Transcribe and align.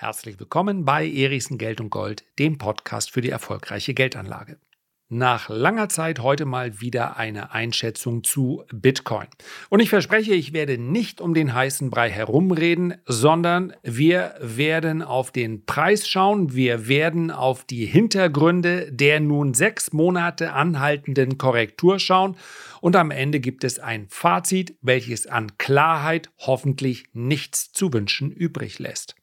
Herzlich 0.00 0.38
willkommen 0.38 0.84
bei 0.84 1.10
Erichsen 1.10 1.58
Geld 1.58 1.80
und 1.80 1.90
Gold, 1.90 2.24
dem 2.38 2.56
Podcast 2.56 3.10
für 3.10 3.20
die 3.20 3.30
erfolgreiche 3.30 3.94
Geldanlage. 3.94 4.56
Nach 5.08 5.48
langer 5.48 5.88
Zeit 5.88 6.20
heute 6.20 6.44
mal 6.44 6.80
wieder 6.80 7.16
eine 7.16 7.50
Einschätzung 7.50 8.22
zu 8.22 8.62
Bitcoin. 8.72 9.26
Und 9.70 9.80
ich 9.80 9.88
verspreche, 9.88 10.34
ich 10.34 10.52
werde 10.52 10.78
nicht 10.78 11.20
um 11.20 11.34
den 11.34 11.52
heißen 11.52 11.90
Brei 11.90 12.10
herumreden, 12.10 12.94
sondern 13.06 13.74
wir 13.82 14.36
werden 14.40 15.02
auf 15.02 15.32
den 15.32 15.66
Preis 15.66 16.08
schauen, 16.08 16.54
wir 16.54 16.86
werden 16.86 17.32
auf 17.32 17.64
die 17.64 17.84
Hintergründe 17.84 18.92
der 18.92 19.18
nun 19.18 19.52
sechs 19.52 19.92
Monate 19.92 20.52
anhaltenden 20.52 21.38
Korrektur 21.38 21.98
schauen 21.98 22.36
und 22.80 22.94
am 22.94 23.10
Ende 23.10 23.40
gibt 23.40 23.64
es 23.64 23.80
ein 23.80 24.06
Fazit, 24.08 24.76
welches 24.80 25.26
an 25.26 25.58
Klarheit 25.58 26.30
hoffentlich 26.38 27.06
nichts 27.14 27.72
zu 27.72 27.92
wünschen 27.92 28.30
übrig 28.30 28.78
lässt. 28.78 29.17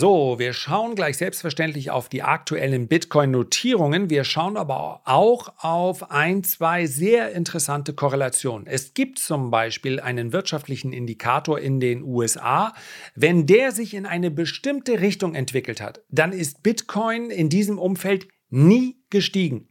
So, 0.00 0.38
wir 0.38 0.52
schauen 0.52 0.94
gleich 0.94 1.16
selbstverständlich 1.16 1.90
auf 1.90 2.08
die 2.08 2.22
aktuellen 2.22 2.86
Bitcoin-Notierungen. 2.86 4.10
Wir 4.10 4.22
schauen 4.22 4.56
aber 4.56 5.00
auch 5.04 5.52
auf 5.58 6.12
ein, 6.12 6.44
zwei 6.44 6.86
sehr 6.86 7.32
interessante 7.32 7.94
Korrelationen. 7.94 8.68
Es 8.68 8.94
gibt 8.94 9.18
zum 9.18 9.50
Beispiel 9.50 9.98
einen 9.98 10.32
wirtschaftlichen 10.32 10.92
Indikator 10.92 11.58
in 11.58 11.80
den 11.80 12.04
USA. 12.04 12.74
Wenn 13.16 13.46
der 13.46 13.72
sich 13.72 13.92
in 13.92 14.06
eine 14.06 14.30
bestimmte 14.30 15.00
Richtung 15.00 15.34
entwickelt 15.34 15.80
hat, 15.80 16.00
dann 16.10 16.30
ist 16.30 16.62
Bitcoin 16.62 17.30
in 17.30 17.48
diesem 17.48 17.80
Umfeld 17.80 18.28
nie 18.50 19.02
gestiegen. 19.10 19.66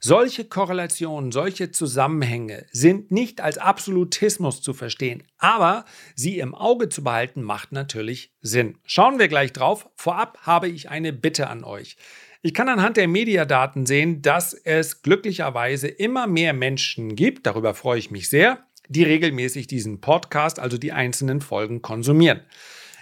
Solche 0.00 0.44
Korrelationen, 0.44 1.32
solche 1.32 1.70
Zusammenhänge 1.70 2.66
sind 2.70 3.10
nicht 3.10 3.40
als 3.40 3.58
Absolutismus 3.58 4.62
zu 4.62 4.74
verstehen, 4.74 5.22
aber 5.38 5.84
sie 6.14 6.38
im 6.38 6.54
Auge 6.54 6.88
zu 6.88 7.02
behalten 7.02 7.42
macht 7.42 7.72
natürlich 7.72 8.34
Sinn. 8.40 8.78
Schauen 8.84 9.18
wir 9.18 9.28
gleich 9.28 9.52
drauf. 9.52 9.88
Vorab 9.94 10.38
habe 10.42 10.68
ich 10.68 10.90
eine 10.90 11.12
Bitte 11.12 11.48
an 11.48 11.64
euch. 11.64 11.96
Ich 12.42 12.54
kann 12.54 12.68
anhand 12.68 12.96
der 12.96 13.08
Mediadaten 13.08 13.86
sehen, 13.86 14.22
dass 14.22 14.54
es 14.54 15.02
glücklicherweise 15.02 15.88
immer 15.88 16.26
mehr 16.26 16.52
Menschen 16.52 17.16
gibt, 17.16 17.46
darüber 17.46 17.74
freue 17.74 17.98
ich 17.98 18.10
mich 18.10 18.28
sehr, 18.28 18.64
die 18.88 19.02
regelmäßig 19.02 19.66
diesen 19.66 20.00
Podcast, 20.00 20.60
also 20.60 20.78
die 20.78 20.92
einzelnen 20.92 21.40
Folgen 21.40 21.82
konsumieren. 21.82 22.42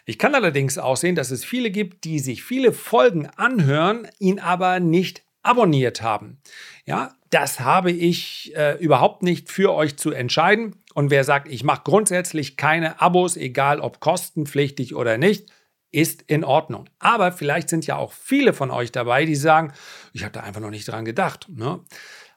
Ich 0.06 0.18
kann 0.18 0.34
allerdings 0.34 0.78
auch 0.78 0.96
sehen, 0.96 1.14
dass 1.14 1.30
es 1.30 1.44
viele 1.44 1.70
gibt, 1.70 2.04
die 2.04 2.18
sich 2.18 2.42
viele 2.42 2.72
Folgen 2.72 3.26
anhören, 3.26 4.06
ihn 4.18 4.38
aber 4.38 4.80
nicht 4.80 5.22
abonniert 5.44 6.02
haben. 6.02 6.40
Ja, 6.86 7.14
das 7.30 7.60
habe 7.60 7.90
ich 7.90 8.52
äh, 8.56 8.78
überhaupt 8.78 9.22
nicht 9.22 9.50
für 9.50 9.72
euch 9.72 9.96
zu 9.96 10.10
entscheiden. 10.10 10.76
Und 10.94 11.10
wer 11.10 11.24
sagt, 11.24 11.48
ich 11.48 11.64
mache 11.64 11.82
grundsätzlich 11.84 12.56
keine 12.56 13.00
Abos, 13.00 13.36
egal 13.36 13.80
ob 13.80 14.00
kostenpflichtig 14.00 14.94
oder 14.94 15.18
nicht, 15.18 15.50
ist 15.90 16.22
in 16.22 16.44
Ordnung. 16.44 16.88
Aber 16.98 17.32
vielleicht 17.32 17.68
sind 17.68 17.86
ja 17.86 17.96
auch 17.96 18.12
viele 18.12 18.52
von 18.52 18.70
euch 18.70 18.92
dabei, 18.92 19.24
die 19.24 19.36
sagen, 19.36 19.72
ich 20.12 20.22
habe 20.22 20.32
da 20.32 20.40
einfach 20.40 20.60
noch 20.60 20.70
nicht 20.70 20.88
dran 20.88 21.04
gedacht. 21.04 21.48
Ne? 21.48 21.80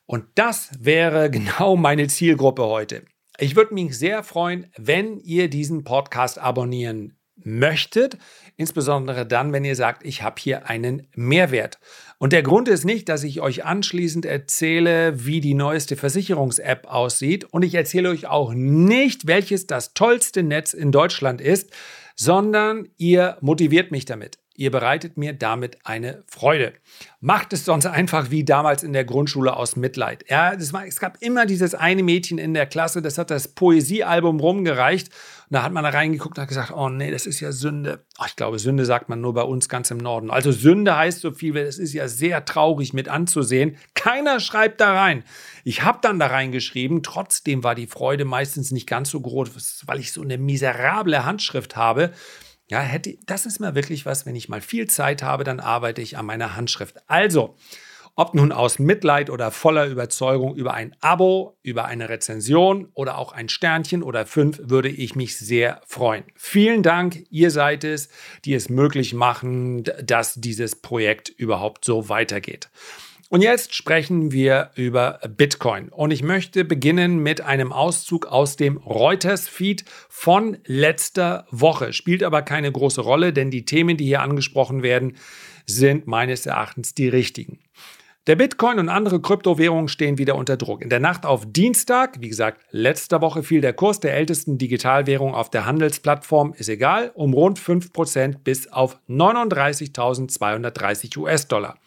Und 0.06 0.26
das 0.36 0.70
wäre 0.80 1.30
genau 1.32 1.76
meine 1.76 2.08
Zielgruppe 2.08 2.66
heute. 2.66 3.04
Ich 3.40 3.56
würde 3.56 3.76
mich 3.76 3.98
sehr 3.98 4.24
freuen, 4.24 4.72
wenn 4.78 5.20
ihr 5.20 5.50
diesen 5.50 5.84
Podcast 5.84 6.40
abonnieren 6.40 7.17
möchtet, 7.44 8.18
insbesondere 8.56 9.26
dann, 9.26 9.54
wenn 9.54 9.66
ihr 9.66 9.76
sagt, 9.76 10.06
ich 10.06 10.24
habe 10.24 10.36
hier 10.40 10.70
einen 10.70 11.08
Mehrwert. 11.16 11.80
Und 12.18 12.34
der 12.34 12.44
Grund 12.44 12.68
ist 12.68 12.86
nicht, 12.86 13.10
dass 13.10 13.24
ich 13.24 13.42
euch 13.42 13.64
anschließend 13.64 14.26
erzähle, 14.26 15.26
wie 15.26 15.42
die 15.42 15.54
neueste 15.54 15.96
Versicherungs-App 15.96 16.88
aussieht 16.88 17.46
und 17.46 17.64
ich 17.64 17.76
erzähle 17.76 18.10
euch 18.10 18.28
auch 18.28 18.54
nicht, 18.54 19.28
welches 19.28 19.68
das 19.68 19.94
tollste 19.94 20.44
Netz 20.44 20.74
in 20.74 20.92
Deutschland 20.92 21.42
ist, 21.42 21.72
sondern 22.16 22.90
ihr 22.98 23.38
motiviert 23.42 23.92
mich 23.92 24.06
damit. 24.06 24.40
Ihr 24.60 24.72
bereitet 24.72 25.18
mir 25.18 25.34
damit 25.34 25.78
eine 25.84 26.24
Freude. 26.26 26.74
Macht 27.20 27.54
es 27.54 27.64
sonst 27.64 27.86
einfach 27.86 28.32
wie 28.32 28.44
damals 28.44 28.82
in 28.82 28.92
der 28.92 29.06
Grundschule 29.06 29.56
aus 29.56 29.76
Mitleid. 29.76 30.26
Ja, 30.30 30.54
war, 30.74 30.88
es 30.88 31.00
gab 31.00 31.22
immer 31.22 31.46
dieses 31.46 31.76
eine 31.76 32.02
Mädchen 32.02 32.40
in 32.40 32.56
der 32.56 32.66
Klasse, 32.66 33.04
das 33.04 33.20
hat 33.20 33.30
das 33.30 33.50
Poesiealbum 33.50 34.40
rumgereicht. 34.40 35.10
Und 35.10 35.54
da 35.54 35.62
hat 35.62 35.72
man 35.72 35.84
da 35.84 35.92
reingeguckt 35.92 36.40
und 36.40 36.42
hat 36.42 36.48
gesagt, 36.50 36.72
oh 36.72 36.90
nee, 36.90 37.12
das 37.12 37.28
ist 37.28 37.40
ja 37.40 37.52
Sünde. 37.52 38.04
Oh, 38.18 38.24
ich 38.26 38.36
glaube, 38.36 38.58
Sünde 38.58 38.84
sagt 38.84 39.10
man 39.10 39.22
nur 39.22 39.36
bei 39.36 39.44
uns 39.44 39.70
ganz 39.70 39.92
im 39.92 40.00
Norden. 40.00 40.32
Also 40.32 40.52
Sünde 40.52 40.98
heißt 40.98 41.22
so 41.22 41.32
viel, 41.32 41.54
das 41.54 41.78
ist 41.78 41.94
ja 41.94 42.08
sehr 42.08 42.44
traurig 42.44 42.94
mit 42.94 43.10
anzusehen. 43.10 43.78
Keiner 43.94 44.40
schreibt 44.40 44.82
da 44.82 45.00
rein. 45.00 45.24
Ich 45.66 45.84
habe 45.84 46.00
dann 46.02 46.18
da 46.18 46.28
reingeschrieben, 46.28 47.04
trotzdem 47.04 47.64
war 47.64 47.76
die 47.76 47.86
Freude 47.86 48.26
meistens 48.26 48.72
nicht 48.72 48.88
ganz 48.88 49.12
so 49.12 49.22
groß, 49.22 49.84
weil 49.86 50.00
ich 50.00 50.12
so 50.12 50.24
eine 50.24 50.40
miserable 50.40 51.26
Handschrift 51.26 51.76
habe. 51.76 52.12
Ja, 52.70 52.80
hätte, 52.82 53.18
das 53.26 53.46
ist 53.46 53.60
mal 53.60 53.76
wirklich 53.76 54.06
was, 54.06 54.26
wenn 54.26 54.36
ich 54.36 54.50
mal 54.50 54.62
viel 54.62 54.88
Zeit 54.88 55.24
habe, 55.24 55.44
dann 55.44 55.60
arbeite 55.60 56.02
ich 56.02 56.18
an 56.18 56.26
meiner 56.26 56.56
Handschrift. 56.56 56.98
Also, 57.08 57.56
ob 58.20 58.34
nun 58.34 58.52
aus 58.52 58.80
Mitleid 58.80 59.30
oder 59.30 59.52
voller 59.52 59.86
Überzeugung 59.86 60.56
über 60.56 60.74
ein 60.74 60.96
Abo, 61.02 61.56
über 61.62 61.86
eine 61.86 62.10
Rezension 62.10 62.90
oder 62.96 63.20
auch 63.20 63.32
ein 63.32 63.48
Sternchen 63.48 64.02
oder 64.02 64.26
fünf, 64.26 64.60
würde 64.64 64.90
ich 64.90 65.16
mich 65.16 65.38
sehr 65.38 65.82
freuen. 65.86 66.24
Vielen 66.36 66.82
Dank, 66.82 67.24
ihr 67.30 67.52
seid 67.52 67.84
es, 67.84 68.10
die 68.44 68.56
es 68.56 68.70
möglich 68.70 69.14
machen, 69.14 69.84
dass 70.04 70.34
dieses 70.34 70.82
Projekt 70.82 71.30
überhaupt 71.30 71.86
so 71.86 72.10
weitergeht. 72.10 72.70
Und 73.30 73.42
jetzt 73.42 73.76
sprechen 73.76 74.32
wir 74.32 74.72
über 74.76 75.20
Bitcoin. 75.36 75.90
Und 75.90 76.12
ich 76.12 76.24
möchte 76.24 76.64
beginnen 76.64 77.20
mit 77.20 77.42
einem 77.42 77.74
Auszug 77.74 78.28
aus 78.28 78.56
dem 78.56 78.78
Reuters-Feed 78.78 79.84
von 80.08 80.60
letzter 80.66 81.46
Woche. 81.52 81.92
Spielt 81.92 82.24
aber 82.24 82.42
keine 82.42 82.72
große 82.72 83.02
Rolle, 83.02 83.34
denn 83.34 83.52
die 83.52 83.66
Themen, 83.66 83.98
die 83.98 84.06
hier 84.06 84.22
angesprochen 84.22 84.82
werden, 84.82 85.18
sind 85.66 86.08
meines 86.08 86.46
Erachtens 86.46 86.94
die 86.94 87.10
richtigen. 87.10 87.60
Der 88.28 88.38
Bitcoin 88.38 88.80
und 88.80 88.88
andere 88.88 89.22
Kryptowährungen 89.22 89.90
stehen 89.90 90.18
wieder 90.18 90.36
unter 90.36 90.56
Druck. 90.56 90.82
In 90.82 90.90
der 90.90 91.02
Nacht 91.02 91.26
auf 91.26 91.44
Dienstag, 91.46 92.22
wie 92.22 92.30
gesagt, 92.30 92.62
letzter 92.72 93.20
Woche 93.22 93.44
fiel 93.44 93.60
der 93.60 93.74
Kurs 93.74 94.00
der 94.00 94.16
ältesten 94.16 94.58
Digitalwährung 94.58 95.36
auf 95.36 95.50
der 95.50 95.66
Handelsplattform, 95.66 96.54
ist 96.58 96.70
egal, 96.70 97.12
um 97.14 97.34
rund 97.34 97.60
5% 97.60 98.38
bis 98.44 98.72
auf 98.72 98.98
39.230 99.10 101.18
US-Dollar 101.18 101.78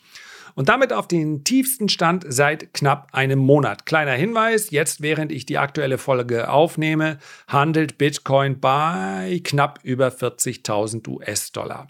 und 0.54 0.68
damit 0.68 0.92
auf 0.92 1.08
den 1.08 1.44
tiefsten 1.44 1.88
Stand 1.88 2.24
seit 2.28 2.74
knapp 2.74 3.08
einem 3.12 3.38
Monat. 3.38 3.86
Kleiner 3.86 4.12
Hinweis, 4.12 4.70
jetzt 4.70 5.02
während 5.02 5.32
ich 5.32 5.46
die 5.46 5.58
aktuelle 5.58 5.98
Folge 5.98 6.50
aufnehme, 6.50 7.18
handelt 7.48 7.98
Bitcoin 7.98 8.60
bei 8.60 9.40
knapp 9.44 9.80
über 9.82 10.08
40.000 10.08 11.08
US-Dollar. 11.08 11.88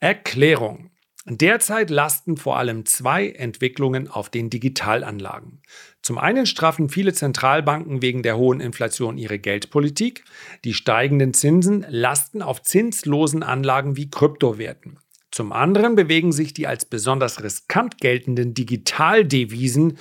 Erklärung. 0.00 0.90
Derzeit 1.24 1.88
lasten 1.90 2.36
vor 2.36 2.58
allem 2.58 2.84
zwei 2.84 3.28
Entwicklungen 3.28 4.08
auf 4.08 4.28
den 4.28 4.50
Digitalanlagen. 4.50 5.62
Zum 6.02 6.18
einen 6.18 6.46
straffen 6.46 6.88
viele 6.88 7.12
Zentralbanken 7.12 8.02
wegen 8.02 8.24
der 8.24 8.36
hohen 8.36 8.60
Inflation 8.60 9.18
ihre 9.18 9.38
Geldpolitik. 9.38 10.24
Die 10.64 10.74
steigenden 10.74 11.32
Zinsen 11.32 11.86
lasten 11.88 12.42
auf 12.42 12.62
zinslosen 12.62 13.44
Anlagen 13.44 13.96
wie 13.96 14.10
Kryptowerten. 14.10 14.98
Zum 15.32 15.52
anderen 15.52 15.96
bewegen 15.96 16.30
sich 16.30 16.54
die 16.54 16.68
als 16.68 16.84
besonders 16.84 17.42
riskant 17.42 17.98
geltenden 17.98 18.54
Digitaldevisen 18.54 19.98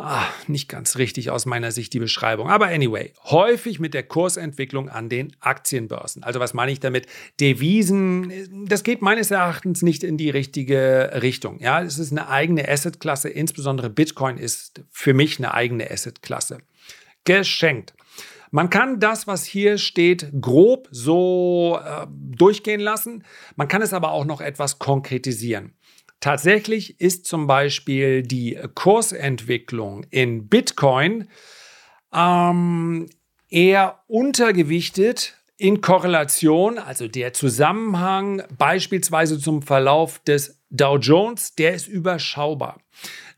Ah, 0.00 0.28
nicht 0.46 0.68
ganz 0.68 0.96
richtig 0.96 1.30
aus 1.30 1.44
meiner 1.44 1.72
Sicht 1.72 1.92
die 1.92 1.98
Beschreibung. 1.98 2.48
Aber 2.48 2.68
anyway, 2.68 3.12
häufig 3.24 3.80
mit 3.80 3.94
der 3.94 4.04
Kursentwicklung 4.04 4.88
an 4.88 5.08
den 5.08 5.34
Aktienbörsen. 5.40 6.22
Also 6.22 6.38
was 6.38 6.54
meine 6.54 6.70
ich 6.70 6.78
damit? 6.78 7.06
Devisen, 7.40 8.66
das 8.68 8.84
geht 8.84 9.02
meines 9.02 9.32
Erachtens 9.32 9.82
nicht 9.82 10.04
in 10.04 10.16
die 10.16 10.30
richtige 10.30 11.10
Richtung. 11.20 11.58
Ja, 11.58 11.82
es 11.82 11.98
ist 11.98 12.12
eine 12.12 12.28
eigene 12.28 12.68
Assetklasse. 12.68 13.28
Insbesondere 13.28 13.90
Bitcoin 13.90 14.38
ist 14.38 14.82
für 14.92 15.14
mich 15.14 15.38
eine 15.38 15.52
eigene 15.52 15.90
Assetklasse. 15.90 16.58
Geschenkt. 17.24 17.94
Man 18.50 18.70
kann 18.70 19.00
das, 19.00 19.26
was 19.26 19.44
hier 19.44 19.78
steht, 19.78 20.30
grob 20.40 20.88
so 20.90 21.78
äh, 21.84 22.06
durchgehen 22.10 22.80
lassen. 22.80 23.24
Man 23.56 23.68
kann 23.68 23.82
es 23.82 23.92
aber 23.92 24.12
auch 24.12 24.24
noch 24.24 24.40
etwas 24.40 24.78
konkretisieren. 24.78 25.74
Tatsächlich 26.20 27.00
ist 27.00 27.26
zum 27.26 27.46
Beispiel 27.46 28.22
die 28.22 28.58
Kursentwicklung 28.74 30.04
in 30.10 30.48
Bitcoin 30.48 31.28
ähm, 32.12 33.08
eher 33.48 34.00
untergewichtet 34.08 35.34
in 35.56 35.80
Korrelation, 35.80 36.78
also 36.78 37.08
der 37.08 37.32
Zusammenhang 37.32 38.42
beispielsweise 38.56 39.38
zum 39.38 39.62
Verlauf 39.62 40.20
des 40.20 40.60
Dow 40.70 40.98
Jones, 40.98 41.54
der 41.54 41.74
ist 41.74 41.88
überschaubar. 41.88 42.80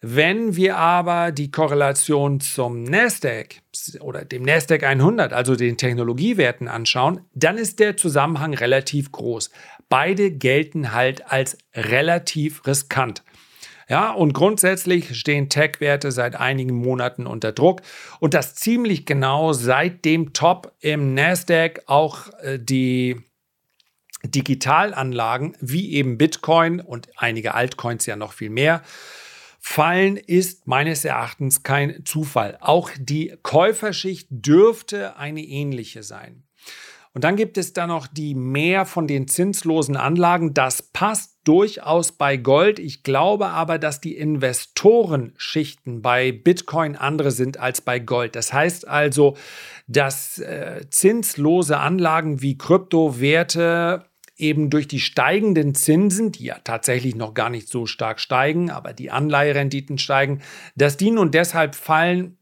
Wenn 0.03 0.57
wir 0.57 0.79
aber 0.79 1.31
die 1.31 1.51
Korrelation 1.51 2.41
zum 2.41 2.85
Nasdaq 2.85 3.57
oder 4.01 4.25
dem 4.25 4.43
Nasdaq 4.43 4.83
100, 4.83 5.35
also 5.35 5.57
den 5.57 5.77
Technologiewerten 5.77 6.69
anschauen, 6.69 7.21
dann 7.35 7.59
ist 7.59 7.81
der 7.81 7.99
Zusammenhang 7.99 8.55
relativ 8.55 9.13
groß. 9.13 9.51
Beide 9.91 10.31
gelten 10.31 10.93
halt 10.93 11.31
als 11.31 11.59
relativ 11.75 12.67
riskant. 12.67 13.23
Ja, 13.91 14.13
und 14.13 14.33
grundsätzlich 14.33 15.19
stehen 15.19 15.51
Tech-Werte 15.51 16.13
seit 16.13 16.37
einigen 16.37 16.77
Monaten 16.77 17.27
unter 17.27 17.53
Druck 17.53 17.83
und 18.21 18.33
das 18.33 18.55
ziemlich 18.55 19.05
genau 19.05 19.53
seit 19.53 20.05
dem 20.05 20.33
Top 20.33 20.73
im 20.81 21.13
Nasdaq 21.13 21.83
auch 21.87 22.29
äh, 22.41 22.59
die 22.59 23.17
Digitalanlagen 24.23 25.57
wie 25.61 25.93
eben 25.93 26.19
Bitcoin 26.19 26.81
und 26.81 27.09
einige 27.17 27.55
Altcoins 27.55 28.07
ja 28.07 28.17
noch 28.17 28.33
viel 28.33 28.51
mehr 28.51 28.83
fallen, 29.61 30.17
ist 30.17 30.67
meines 30.67 31.05
Erachtens 31.05 31.63
kein 31.63 32.05
Zufall. 32.05 32.59
Auch 32.61 32.91
die 32.99 33.35
Käuferschicht 33.43 34.29
dürfte 34.31 35.17
eine 35.17 35.43
ähnliche 35.43 36.03
sein. 36.03 36.43
Und 37.13 37.25
dann 37.25 37.35
gibt 37.35 37.59
es 37.59 37.73
da 37.73 37.89
noch 37.89 38.07
die 38.07 38.35
mehr 38.35 38.87
von 38.87 39.09
den 39.09 39.27
zinslosen 39.27 39.97
Anlagen. 39.97 40.55
Das 40.55 40.81
passt 40.81 41.39
durchaus 41.43 42.13
bei 42.13 42.37
Gold. 42.37 42.79
Ich 42.79 43.03
glaube 43.03 43.49
aber, 43.49 43.79
dass 43.79 44.01
die 44.01 44.17
Investorenschichten 44.17 46.03
bei 46.03 46.31
Bitcoin 46.31 46.95
andere 46.95 47.33
sind 47.33 47.59
als 47.59 47.81
bei 47.81 47.99
Gold. 47.99 48.37
Das 48.37 48.53
heißt 48.53 48.87
also, 48.87 49.37
dass 49.89 50.39
äh, 50.39 50.87
zinslose 50.91 51.79
Anlagen 51.79 52.43
wie 52.43 52.57
Kryptowerte 52.57 54.05
eben 54.41 54.71
durch 54.71 54.89
die 54.89 55.01
steigenden 55.01 55.75
Zinsen, 55.75 56.33
die 56.33 56.45
ja 56.45 56.59
tatsächlich 56.65 57.15
noch 57.15 57.35
gar 57.35 57.51
nicht 57.51 57.69
so 57.69 57.87
stark 57.87 58.21
steigen, 58.21 58.71
aber 58.71 58.93
die 58.93 59.11
Anleiherenditen 59.11 59.99
steigen, 59.99 60.41
dass 60.75 60.97
die 60.97 61.11
nun 61.11 61.31
deshalb 61.31 61.75
fallen, 61.75 62.39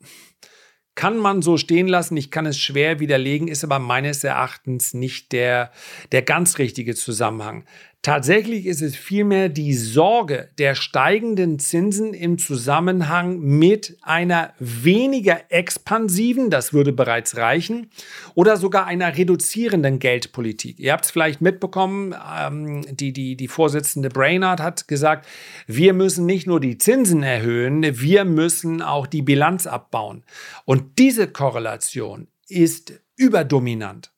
kann 0.99 1.17
man 1.17 1.43
so 1.43 1.59
stehen 1.59 1.87
lassen. 1.87 2.17
Ich 2.17 2.33
kann 2.33 2.45
es 2.45 2.59
schwer 2.59 2.99
widerlegen, 2.99 3.47
ist 3.47 3.63
aber 3.63 3.79
meines 3.79 4.25
Erachtens 4.25 4.95
nicht 4.95 5.31
der, 5.31 5.71
der 6.11 6.23
ganz 6.23 6.59
richtige 6.59 6.97
Zusammenhang. 6.97 7.65
Tatsächlich 8.03 8.67
ist 8.67 8.81
es 8.81 8.95
vielmehr 8.95 9.49
die 9.49 9.75
Sorge 9.75 10.51
der 10.59 10.77
steigenden 10.77 11.59
Zinsen 11.59 12.15
im 12.15 12.39
Zusammenhang 12.39 13.41
mit 13.41 13.99
einer 14.03 14.55
weniger 14.61 15.41
expansiven, 15.49 16.49
das 16.49 16.73
würde 16.73 16.93
bereits 16.93 17.37
reichen, 17.37 17.91
oder 18.37 18.57
sogar 18.57 18.87
einer 18.87 19.17
reduzierenden 19.17 19.99
Geldpolitik. 19.99 20.79
Ihr 20.79 20.93
habt 20.93 21.07
es 21.07 21.11
vielleicht 21.11 21.41
mitbekommen, 21.41 22.15
ähm, 22.41 22.85
die, 22.89 23.13
die, 23.13 23.37
die 23.37 23.49
Vorsitzende 23.49 24.11
Brainard 24.11 24.61
hat 24.61 24.87
gesagt, 24.87 25.27
wir 25.67 25.93
müssen 25.93 26.25
nicht 26.25 26.47
nur 26.47 26.61
die 26.61 26.79
Zinsen 26.79 27.25
erhöhen, 27.25 27.83
wir 28.01 28.25
müssen 28.25 28.81
auch 28.81 29.09
die 29.09 29.23
Bilanz 29.23 29.67
abbauen. 29.67 30.23
Und 30.65 31.01
diese 31.01 31.27
Korrelation 31.27 32.29
ist 32.47 32.93
überdominant. 33.17 34.13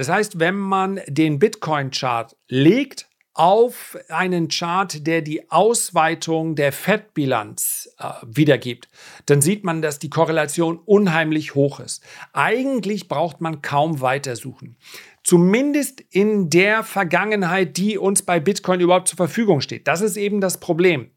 Das 0.00 0.08
heißt, 0.08 0.40
wenn 0.40 0.56
man 0.56 0.98
den 1.08 1.38
Bitcoin-Chart 1.38 2.34
legt 2.48 3.10
auf 3.34 3.98
einen 4.08 4.48
Chart, 4.48 5.06
der 5.06 5.20
die 5.20 5.50
Ausweitung 5.50 6.54
der 6.54 6.72
Fettbilanz 6.72 7.94
äh, 7.98 8.08
wiedergibt, 8.24 8.88
dann 9.26 9.42
sieht 9.42 9.62
man, 9.62 9.82
dass 9.82 9.98
die 9.98 10.08
Korrelation 10.08 10.78
unheimlich 10.78 11.54
hoch 11.54 11.80
ist. 11.80 12.02
Eigentlich 12.32 13.08
braucht 13.08 13.42
man 13.42 13.60
kaum 13.60 14.00
weitersuchen. 14.00 14.78
Zumindest 15.22 16.00
in 16.08 16.48
der 16.48 16.82
Vergangenheit, 16.82 17.76
die 17.76 17.98
uns 17.98 18.22
bei 18.22 18.40
Bitcoin 18.40 18.80
überhaupt 18.80 19.08
zur 19.08 19.18
Verfügung 19.18 19.60
steht. 19.60 19.86
Das 19.86 20.00
ist 20.00 20.16
eben 20.16 20.40
das 20.40 20.60
Problem. 20.60 21.10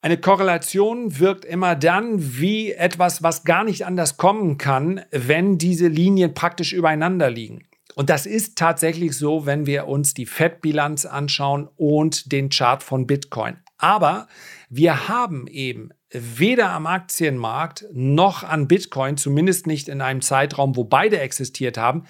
Eine 0.00 0.16
Korrelation 0.16 1.18
wirkt 1.18 1.44
immer 1.44 1.74
dann 1.74 2.38
wie 2.38 2.72
etwas, 2.72 3.22
was 3.24 3.42
gar 3.42 3.64
nicht 3.64 3.84
anders 3.84 4.16
kommen 4.16 4.56
kann, 4.56 5.00
wenn 5.10 5.58
diese 5.58 5.88
Linien 5.88 6.34
praktisch 6.34 6.72
übereinander 6.72 7.30
liegen. 7.30 7.66
Und 7.96 8.08
das 8.08 8.24
ist 8.24 8.56
tatsächlich 8.56 9.16
so, 9.16 9.44
wenn 9.44 9.66
wir 9.66 9.88
uns 9.88 10.14
die 10.14 10.26
Fettbilanz 10.26 11.04
anschauen 11.04 11.68
und 11.74 12.30
den 12.30 12.48
Chart 12.48 12.80
von 12.84 13.08
Bitcoin. 13.08 13.56
Aber 13.76 14.28
wir 14.68 15.08
haben 15.08 15.48
eben 15.48 15.90
weder 16.12 16.70
am 16.70 16.86
Aktienmarkt 16.86 17.86
noch 17.92 18.44
an 18.44 18.68
Bitcoin, 18.68 19.16
zumindest 19.16 19.66
nicht 19.66 19.88
in 19.88 20.00
einem 20.00 20.22
Zeitraum, 20.22 20.76
wo 20.76 20.84
beide 20.84 21.18
existiert 21.18 21.76
haben, 21.76 22.04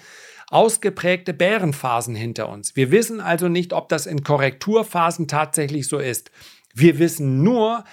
ausgeprägte 0.49 1.33
Bärenphasen 1.33 2.13
hinter 2.13 2.49
uns. 2.49 2.75
Wir 2.75 2.91
wissen 2.91 3.19
also 3.19 3.47
nicht, 3.49 3.73
ob 3.73 3.89
das 3.89 4.05
in 4.05 4.23
Korrekturphasen 4.23 5.27
tatsächlich 5.27 5.87
so 5.87 5.97
ist. 5.97 6.29
Wir 6.73 6.99
wissen 6.99 7.43
nur, 7.43 7.83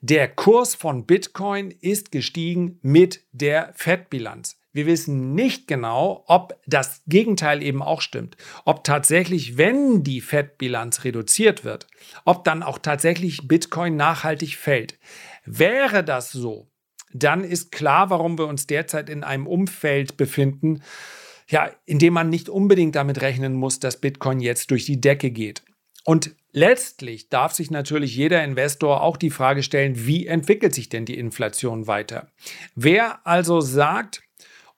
der 0.00 0.28
Kurs 0.28 0.74
von 0.74 1.06
Bitcoin 1.06 1.70
ist 1.70 2.12
gestiegen 2.12 2.78
mit 2.82 3.24
der 3.32 3.72
Fettbilanz. 3.74 4.60
Wir 4.74 4.86
wissen 4.86 5.34
nicht 5.34 5.68
genau, 5.68 6.24
ob 6.26 6.60
das 6.66 7.02
Gegenteil 7.06 7.62
eben 7.62 7.80
auch 7.80 8.00
stimmt. 8.00 8.36
Ob 8.64 8.82
tatsächlich, 8.82 9.56
wenn 9.56 10.02
die 10.02 10.20
Fettbilanz 10.20 11.04
reduziert 11.04 11.64
wird, 11.64 11.86
ob 12.24 12.44
dann 12.44 12.64
auch 12.64 12.78
tatsächlich 12.78 13.46
Bitcoin 13.46 13.96
nachhaltig 13.96 14.56
fällt. 14.56 14.98
Wäre 15.44 16.02
das 16.02 16.32
so, 16.32 16.68
dann 17.14 17.44
ist 17.44 17.70
klar, 17.70 18.10
warum 18.10 18.36
wir 18.36 18.48
uns 18.48 18.66
derzeit 18.66 19.08
in 19.08 19.22
einem 19.22 19.46
Umfeld 19.46 20.16
befinden, 20.16 20.82
ja, 21.48 21.70
in 21.86 22.00
dem 22.00 22.12
man 22.12 22.28
nicht 22.28 22.48
unbedingt 22.48 22.96
damit 22.96 23.20
rechnen 23.20 23.54
muss, 23.54 23.78
dass 23.78 24.00
Bitcoin 24.00 24.40
jetzt 24.40 24.70
durch 24.70 24.84
die 24.84 25.00
Decke 25.00 25.30
geht. 25.30 25.62
Und 26.04 26.34
letztlich 26.52 27.30
darf 27.30 27.52
sich 27.54 27.70
natürlich 27.70 28.14
jeder 28.14 28.44
Investor 28.44 29.02
auch 29.02 29.16
die 29.16 29.30
Frage 29.30 29.62
stellen, 29.62 30.06
wie 30.06 30.26
entwickelt 30.26 30.74
sich 30.74 30.88
denn 30.88 31.06
die 31.06 31.18
Inflation 31.18 31.86
weiter? 31.86 32.30
Wer 32.74 33.26
also 33.26 33.60
sagt, 33.60 34.22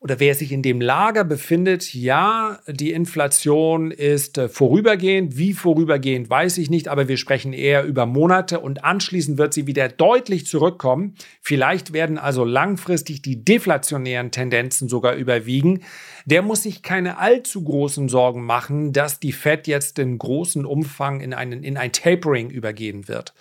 oder 0.07 0.21
wer 0.21 0.37
sich 0.37 0.53
in 0.53 0.63
dem 0.63 0.81
Lager 0.81 1.25
befindet, 1.25 1.93
ja, 1.93 2.61
die 2.69 2.93
Inflation 2.93 3.91
ist 3.91 4.39
äh, 4.39 4.49
vorübergehend. 4.49 5.37
Wie 5.37 5.53
vorübergehend, 5.53 6.31
weiß 6.31 6.59
ich 6.59 6.71
nicht, 6.71 6.87
aber 6.87 7.09
wir 7.09 7.17
sprechen 7.17 7.53
eher 7.53 7.83
über 7.83 8.07
Monate 8.07 8.61
und 8.61 8.85
anschließend 8.85 9.37
wird 9.37 9.53
sie 9.53 9.67
wieder 9.67 9.89
deutlich 9.89 10.47
zurückkommen. 10.47 11.17
Vielleicht 11.43 11.93
werden 11.93 12.19
also 12.19 12.45
langfristig 12.45 13.21
die 13.21 13.45
deflationären 13.45 14.31
Tendenzen 14.31 14.89
sogar 14.89 15.17
überwiegen. 15.17 15.83
Der 16.25 16.43
muss 16.43 16.63
sich 16.63 16.85
keine 16.85 17.19
allzu 17.19 17.65
großen 17.65 18.09
Sorgen 18.09 18.45
machen, 18.45 18.93
dass 18.93 19.19
die 19.19 19.33
Fed 19.33 19.67
jetzt 19.67 19.99
in 19.99 20.19
großen 20.19 20.65
Umfang 20.65 21.21
in, 21.21 21.35
einen, 21.35 21.65
in 21.65 21.77
ein 21.77 21.91
Tapering 21.91 22.49
übergehen 22.49 23.09
wird. 23.09 23.35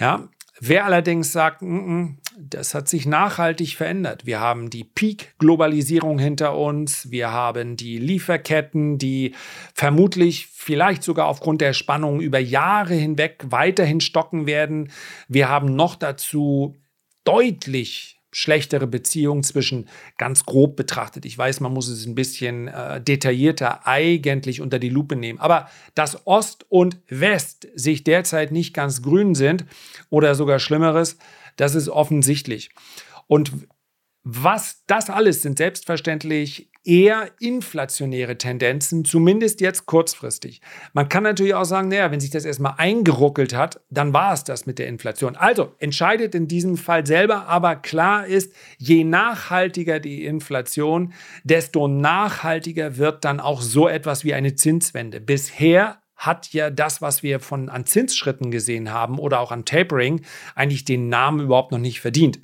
Ja, 0.00 0.28
Wer 0.64 0.84
allerdings 0.84 1.32
sagt, 1.32 1.60
mm 1.60 1.66
-mm, 1.66 2.16
das 2.38 2.72
hat 2.72 2.88
sich 2.88 3.04
nachhaltig 3.04 3.74
verändert. 3.74 4.26
Wir 4.26 4.38
haben 4.38 4.70
die 4.70 4.84
Peak-Globalisierung 4.84 6.20
hinter 6.20 6.56
uns, 6.56 7.10
wir 7.10 7.32
haben 7.32 7.76
die 7.76 7.98
Lieferketten, 7.98 8.96
die 8.96 9.34
vermutlich 9.74 10.46
vielleicht 10.46 11.02
sogar 11.02 11.26
aufgrund 11.26 11.62
der 11.62 11.72
Spannungen 11.72 12.20
über 12.20 12.38
Jahre 12.38 12.94
hinweg 12.94 13.42
weiterhin 13.48 14.00
stocken 14.00 14.46
werden. 14.46 14.92
Wir 15.26 15.48
haben 15.48 15.74
noch 15.74 15.96
dazu 15.96 16.76
deutlich 17.24 18.21
schlechtere 18.32 18.86
Beziehung 18.86 19.42
zwischen 19.42 19.88
ganz 20.16 20.44
grob 20.44 20.74
betrachtet. 20.74 21.26
Ich 21.26 21.36
weiß, 21.36 21.60
man 21.60 21.72
muss 21.72 21.88
es 21.88 22.06
ein 22.06 22.14
bisschen 22.14 22.68
äh, 22.68 23.00
detaillierter 23.00 23.86
eigentlich 23.86 24.60
unter 24.60 24.78
die 24.78 24.88
Lupe 24.88 25.16
nehmen. 25.16 25.38
Aber 25.38 25.68
dass 25.94 26.26
Ost 26.26 26.64
und 26.70 26.96
West 27.08 27.68
sich 27.74 28.04
derzeit 28.04 28.50
nicht 28.50 28.72
ganz 28.72 29.02
grün 29.02 29.34
sind 29.34 29.66
oder 30.08 30.34
sogar 30.34 30.58
Schlimmeres, 30.58 31.18
das 31.56 31.74
ist 31.74 31.90
offensichtlich. 31.90 32.70
Und 33.26 33.52
was 34.24 34.82
das 34.86 35.10
alles 35.10 35.42
sind 35.42 35.58
selbstverständlich 35.58 36.71
eher 36.84 37.30
inflationäre 37.38 38.38
Tendenzen, 38.38 39.04
zumindest 39.04 39.60
jetzt 39.60 39.86
kurzfristig. 39.86 40.60
Man 40.92 41.08
kann 41.08 41.22
natürlich 41.22 41.54
auch 41.54 41.64
sagen, 41.64 41.88
naja, 41.88 42.10
wenn 42.10 42.20
sich 42.20 42.30
das 42.30 42.44
erstmal 42.44 42.74
eingeruckelt 42.78 43.54
hat, 43.54 43.80
dann 43.90 44.12
war 44.12 44.32
es 44.32 44.44
das 44.44 44.66
mit 44.66 44.78
der 44.78 44.88
Inflation. 44.88 45.36
Also 45.36 45.74
entscheidet 45.78 46.34
in 46.34 46.48
diesem 46.48 46.76
Fall 46.76 47.06
selber, 47.06 47.46
aber 47.46 47.76
klar 47.76 48.26
ist, 48.26 48.52
je 48.78 49.04
nachhaltiger 49.04 50.00
die 50.00 50.24
Inflation, 50.24 51.12
desto 51.44 51.86
nachhaltiger 51.86 52.96
wird 52.96 53.24
dann 53.24 53.38
auch 53.38 53.62
so 53.62 53.88
etwas 53.88 54.24
wie 54.24 54.34
eine 54.34 54.56
Zinswende. 54.56 55.20
Bisher 55.20 55.98
hat 56.16 56.52
ja 56.52 56.70
das, 56.70 57.02
was 57.02 57.22
wir 57.22 57.40
von 57.40 57.68
an 57.68 57.84
Zinsschritten 57.86 58.50
gesehen 58.50 58.92
haben 58.92 59.18
oder 59.18 59.40
auch 59.40 59.50
an 59.50 59.64
Tapering, 59.64 60.22
eigentlich 60.54 60.84
den 60.84 61.08
Namen 61.08 61.40
überhaupt 61.40 61.72
noch 61.72 61.78
nicht 61.78 62.00
verdient. 62.00 62.40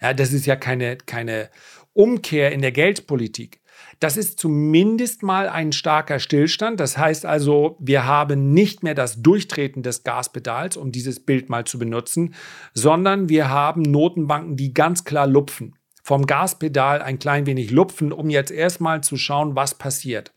Ja, 0.00 0.12
das 0.12 0.32
ist 0.32 0.46
ja 0.46 0.56
keine, 0.56 0.96
keine 0.96 1.50
Umkehr 1.92 2.52
in 2.52 2.60
der 2.60 2.72
Geldpolitik. 2.72 3.60
Das 3.98 4.16
ist 4.16 4.38
zumindest 4.38 5.22
mal 5.22 5.48
ein 5.48 5.72
starker 5.72 6.18
Stillstand. 6.18 6.80
Das 6.80 6.98
heißt 6.98 7.24
also, 7.24 7.76
wir 7.80 8.04
haben 8.06 8.52
nicht 8.52 8.82
mehr 8.82 8.94
das 8.94 9.22
Durchtreten 9.22 9.82
des 9.82 10.04
Gaspedals, 10.04 10.76
um 10.76 10.92
dieses 10.92 11.20
Bild 11.20 11.48
mal 11.48 11.64
zu 11.64 11.78
benutzen, 11.78 12.34
sondern 12.74 13.28
wir 13.28 13.48
haben 13.48 13.82
Notenbanken, 13.82 14.56
die 14.56 14.74
ganz 14.74 15.04
klar 15.04 15.26
lupfen. 15.26 15.74
Vom 16.02 16.26
Gaspedal 16.26 17.02
ein 17.02 17.18
klein 17.18 17.46
wenig 17.46 17.70
lupfen, 17.70 18.12
um 18.12 18.30
jetzt 18.30 18.52
erstmal 18.52 19.02
zu 19.02 19.16
schauen, 19.16 19.56
was 19.56 19.74
passiert. 19.74 20.32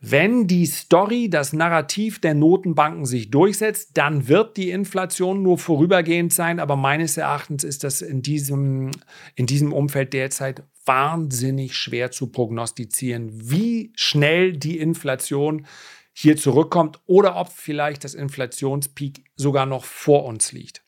Wenn 0.00 0.46
die 0.46 0.66
Story, 0.66 1.28
das 1.28 1.52
Narrativ 1.52 2.20
der 2.20 2.34
Notenbanken 2.34 3.04
sich 3.04 3.30
durchsetzt, 3.30 3.90
dann 3.94 4.28
wird 4.28 4.56
die 4.56 4.70
Inflation 4.70 5.42
nur 5.42 5.58
vorübergehend 5.58 6.32
sein. 6.32 6.60
Aber 6.60 6.76
meines 6.76 7.16
Erachtens 7.16 7.64
ist 7.64 7.82
das 7.84 8.00
in 8.00 8.22
diesem, 8.22 8.92
in 9.34 9.46
diesem 9.46 9.72
Umfeld 9.72 10.12
derzeit 10.12 10.62
wahnsinnig 10.84 11.76
schwer 11.76 12.10
zu 12.10 12.28
prognostizieren, 12.28 13.30
wie 13.32 13.92
schnell 13.94 14.56
die 14.56 14.78
Inflation 14.78 15.66
hier 16.12 16.36
zurückkommt 16.36 17.00
oder 17.06 17.36
ob 17.36 17.52
vielleicht 17.52 18.04
das 18.04 18.14
Inflationspeak 18.14 19.24
sogar 19.36 19.66
noch 19.66 19.84
vor 19.84 20.24
uns 20.24 20.52
liegt. 20.52 20.82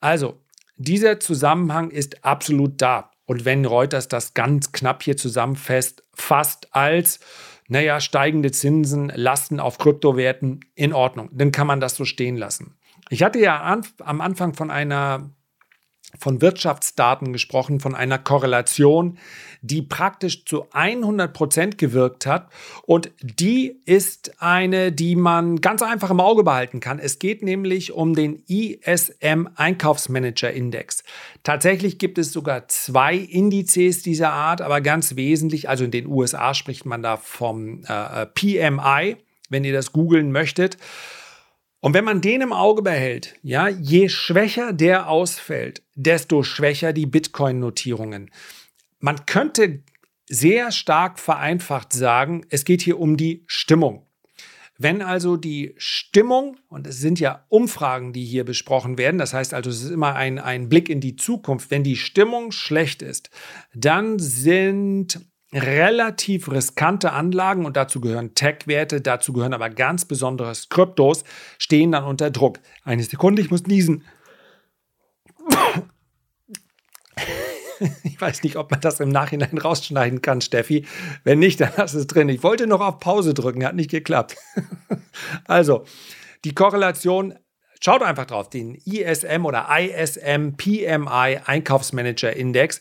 Also, 0.00 0.40
dieser 0.76 1.20
Zusammenhang 1.20 1.90
ist 1.90 2.24
absolut 2.24 2.80
da. 2.80 3.10
Und 3.24 3.44
wenn 3.44 3.64
Reuters 3.64 4.08
das 4.08 4.34
ganz 4.34 4.72
knapp 4.72 5.02
hier 5.02 5.16
zusammenfasst, 5.16 6.02
als, 6.70 7.20
naja, 7.72 8.00
steigende 8.00 8.52
Zinsen 8.52 9.10
lasten 9.14 9.58
auf 9.58 9.78
Kryptowerten 9.78 10.60
in 10.74 10.92
Ordnung, 10.92 11.30
dann 11.32 11.52
kann 11.52 11.66
man 11.66 11.80
das 11.80 11.96
so 11.96 12.04
stehen 12.04 12.36
lassen. 12.36 12.76
Ich 13.08 13.22
hatte 13.22 13.40
ja 13.40 13.80
am 14.04 14.20
Anfang 14.20 14.54
von 14.54 14.70
einer 14.70 15.30
von 16.18 16.42
Wirtschaftsdaten 16.42 17.32
gesprochen, 17.32 17.80
von 17.80 17.94
einer 17.94 18.18
Korrelation, 18.18 19.18
die 19.62 19.82
praktisch 19.82 20.44
zu 20.44 20.66
100 20.72 21.32
Prozent 21.32 21.78
gewirkt 21.78 22.26
hat. 22.26 22.50
Und 22.82 23.10
die 23.22 23.80
ist 23.86 24.32
eine, 24.42 24.92
die 24.92 25.16
man 25.16 25.60
ganz 25.60 25.82
einfach 25.82 26.10
im 26.10 26.20
Auge 26.20 26.44
behalten 26.44 26.80
kann. 26.80 26.98
Es 26.98 27.18
geht 27.18 27.42
nämlich 27.42 27.92
um 27.92 28.14
den 28.14 28.42
ISM 28.46 29.48
Einkaufsmanager 29.54 30.52
Index. 30.52 31.02
Tatsächlich 31.44 31.98
gibt 31.98 32.18
es 32.18 32.32
sogar 32.32 32.68
zwei 32.68 33.16
Indizes 33.16 34.02
dieser 34.02 34.32
Art, 34.32 34.60
aber 34.60 34.80
ganz 34.80 35.16
wesentlich, 35.16 35.68
also 35.68 35.84
in 35.84 35.90
den 35.90 36.06
USA 36.06 36.54
spricht 36.54 36.84
man 36.84 37.02
da 37.02 37.16
vom 37.16 37.84
äh, 37.84 38.26
PMI, 38.26 39.16
wenn 39.48 39.64
ihr 39.64 39.72
das 39.72 39.92
googeln 39.92 40.32
möchtet. 40.32 40.76
Und 41.82 41.94
wenn 41.94 42.04
man 42.04 42.20
den 42.20 42.42
im 42.42 42.52
Auge 42.52 42.80
behält, 42.80 43.34
ja, 43.42 43.66
je 43.66 44.08
schwächer 44.08 44.72
der 44.72 45.08
ausfällt, 45.08 45.82
desto 45.96 46.44
schwächer 46.44 46.92
die 46.92 47.06
Bitcoin-Notierungen. 47.06 48.30
Man 49.00 49.26
könnte 49.26 49.82
sehr 50.28 50.70
stark 50.70 51.18
vereinfacht 51.18 51.92
sagen, 51.92 52.46
es 52.50 52.64
geht 52.64 52.82
hier 52.82 53.00
um 53.00 53.16
die 53.16 53.42
Stimmung. 53.48 54.06
Wenn 54.78 55.02
also 55.02 55.36
die 55.36 55.74
Stimmung, 55.76 56.56
und 56.68 56.86
es 56.86 57.00
sind 57.00 57.18
ja 57.18 57.46
Umfragen, 57.48 58.12
die 58.12 58.24
hier 58.24 58.44
besprochen 58.44 58.96
werden, 58.96 59.18
das 59.18 59.34
heißt 59.34 59.52
also, 59.52 59.68
es 59.68 59.82
ist 59.82 59.90
immer 59.90 60.14
ein, 60.14 60.38
ein 60.38 60.68
Blick 60.68 60.88
in 60.88 61.00
die 61.00 61.16
Zukunft, 61.16 61.72
wenn 61.72 61.82
die 61.82 61.96
Stimmung 61.96 62.52
schlecht 62.52 63.02
ist, 63.02 63.28
dann 63.74 64.20
sind 64.20 65.20
relativ 65.52 66.50
riskante 66.50 67.12
Anlagen 67.12 67.66
und 67.66 67.76
dazu 67.76 68.00
gehören 68.00 68.34
Tech-Werte, 68.34 69.00
dazu 69.00 69.32
gehören 69.32 69.52
aber 69.52 69.68
ganz 69.70 70.04
besonderes 70.04 70.68
Kryptos, 70.68 71.24
stehen 71.58 71.92
dann 71.92 72.04
unter 72.04 72.30
Druck. 72.30 72.58
Eine 72.84 73.02
Sekunde, 73.02 73.42
ich 73.42 73.50
muss 73.50 73.66
niesen. 73.66 74.04
Ich 78.04 78.20
weiß 78.20 78.44
nicht, 78.44 78.56
ob 78.56 78.70
man 78.70 78.80
das 78.80 79.00
im 79.00 79.08
Nachhinein 79.08 79.58
rausschneiden 79.58 80.22
kann, 80.22 80.40
Steffi. 80.40 80.86
Wenn 81.24 81.40
nicht, 81.40 81.60
dann 81.60 81.72
lass 81.76 81.94
es 81.94 82.06
drin. 82.06 82.28
Ich 82.28 82.44
wollte 82.44 82.68
noch 82.68 82.80
auf 82.80 83.00
Pause 83.00 83.34
drücken, 83.34 83.64
hat 83.64 83.74
nicht 83.74 83.90
geklappt. 83.90 84.36
Also, 85.46 85.84
die 86.44 86.54
Korrelation, 86.54 87.34
schaut 87.80 88.02
einfach 88.02 88.24
drauf, 88.24 88.48
den 88.48 88.74
ISM 88.74 89.44
oder 89.44 89.68
ISM 89.70 90.56
PMI 90.56 91.38
Einkaufsmanager 91.44 92.34
Index. 92.34 92.80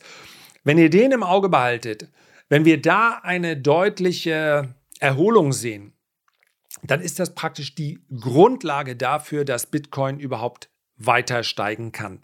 Wenn 0.63 0.77
ihr 0.77 0.89
den 0.89 1.11
im 1.11 1.23
Auge 1.23 1.49
behaltet, 1.49 2.07
wenn 2.51 2.65
wir 2.65 2.81
da 2.81 3.21
eine 3.23 3.55
deutliche 3.55 4.75
Erholung 4.99 5.53
sehen, 5.53 5.93
dann 6.83 6.99
ist 6.99 7.17
das 7.17 7.33
praktisch 7.33 7.75
die 7.75 7.99
Grundlage 8.19 8.97
dafür, 8.97 9.45
dass 9.45 9.67
Bitcoin 9.67 10.19
überhaupt 10.19 10.69
weiter 10.97 11.43
steigen 11.43 11.93
kann. 11.93 12.19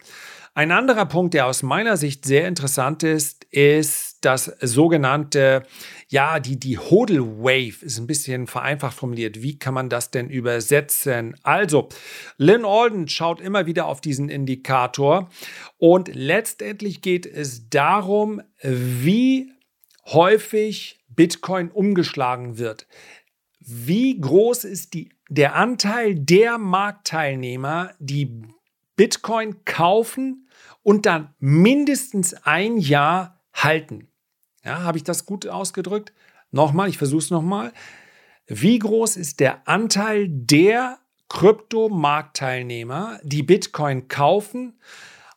Ein 0.52 0.70
anderer 0.70 1.06
Punkt, 1.06 1.32
der 1.32 1.46
aus 1.46 1.62
meiner 1.62 1.96
Sicht 1.96 2.26
sehr 2.26 2.46
interessant 2.46 3.04
ist, 3.04 3.46
ist 3.46 4.18
das 4.20 4.52
sogenannte, 4.60 5.62
ja, 6.08 6.40
die, 6.40 6.60
die 6.60 6.76
Hodl 6.76 7.20
Wave 7.20 7.82
ist 7.82 7.98
ein 7.98 8.06
bisschen 8.06 8.46
vereinfacht 8.46 8.98
formuliert. 8.98 9.40
Wie 9.40 9.58
kann 9.58 9.72
man 9.72 9.88
das 9.88 10.10
denn 10.10 10.28
übersetzen? 10.28 11.36
Also, 11.42 11.88
Lynn 12.36 12.66
Alden 12.66 13.08
schaut 13.08 13.40
immer 13.40 13.64
wieder 13.64 13.86
auf 13.86 14.02
diesen 14.02 14.28
Indikator 14.28 15.30
und 15.78 16.14
letztendlich 16.14 17.00
geht 17.00 17.24
es 17.24 17.70
darum, 17.70 18.42
wie 18.60 19.54
häufig 20.12 20.98
Bitcoin 21.08 21.70
umgeschlagen 21.70 22.58
wird. 22.58 22.86
Wie 23.60 24.18
groß 24.18 24.64
ist 24.64 24.94
die, 24.94 25.10
der 25.28 25.54
Anteil 25.54 26.14
der 26.14 26.58
Marktteilnehmer, 26.58 27.92
die 27.98 28.42
Bitcoin 28.96 29.64
kaufen 29.64 30.48
und 30.82 31.06
dann 31.06 31.34
mindestens 31.38 32.34
ein 32.34 32.78
Jahr 32.78 33.42
halten? 33.52 34.08
Ja, 34.64 34.82
habe 34.82 34.98
ich 34.98 35.04
das 35.04 35.26
gut 35.26 35.46
ausgedrückt? 35.46 36.12
Nochmal, 36.50 36.88
ich 36.88 36.98
versuche 36.98 37.20
es 37.20 37.30
nochmal. 37.30 37.72
Wie 38.46 38.78
groß 38.78 39.16
ist 39.16 39.40
der 39.40 39.68
Anteil 39.68 40.26
der 40.28 40.98
Kryptomarktteilnehmer, 41.28 43.20
die 43.22 43.42
Bitcoin 43.42 44.08
kaufen 44.08 44.80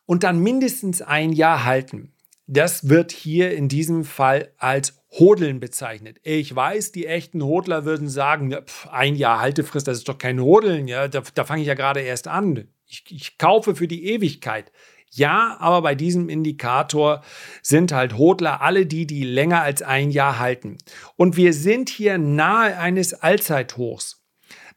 und 0.06 0.24
dann 0.24 0.40
mindestens 0.40 1.02
ein 1.02 1.34
Jahr 1.34 1.66
halten? 1.66 2.11
Das 2.54 2.90
wird 2.90 3.14
hier 3.14 3.54
in 3.54 3.70
diesem 3.70 4.04
Fall 4.04 4.52
als 4.58 5.02
Hodeln 5.10 5.62
bezeichnet. 5.62 6.18
Ich 6.22 6.54
weiß, 6.54 6.92
die 6.92 7.08
echten 7.08 7.42
Hodler 7.42 7.86
würden 7.86 8.10
sagen, 8.10 8.52
pf, 8.52 8.88
ein 8.88 9.16
Jahr 9.16 9.40
Haltefrist, 9.40 9.88
das 9.88 10.00
ist 10.00 10.10
doch 10.10 10.18
kein 10.18 10.42
Hodeln, 10.42 10.90
ja, 10.90 11.08
da, 11.08 11.24
da 11.34 11.46
fange 11.46 11.62
ich 11.62 11.70
ja 11.70 11.76
gerade 11.76 12.02
erst 12.02 12.28
an. 12.28 12.68
Ich, 12.86 13.06
ich 13.10 13.38
kaufe 13.38 13.74
für 13.74 13.88
die 13.88 14.06
Ewigkeit. 14.06 14.74
Ja, 15.12 15.56
aber 15.62 15.82
bei 15.82 15.96
diesem 15.96 16.28
Indikator 16.28 17.24
sind 17.62 17.94
halt 17.94 18.18
Hodler 18.18 18.60
alle 18.62 18.86
die, 18.86 19.08
die 19.08 19.24
länger 19.24 19.62
als 19.62 19.82
ein 19.82 20.12
Jahr 20.12 20.38
halten. 20.38 20.78
Und 21.16 21.38
wir 21.38 21.54
sind 21.54 21.88
hier 21.88 22.18
nahe 22.18 22.78
eines 22.78 23.14
Allzeithochs. 23.14 24.21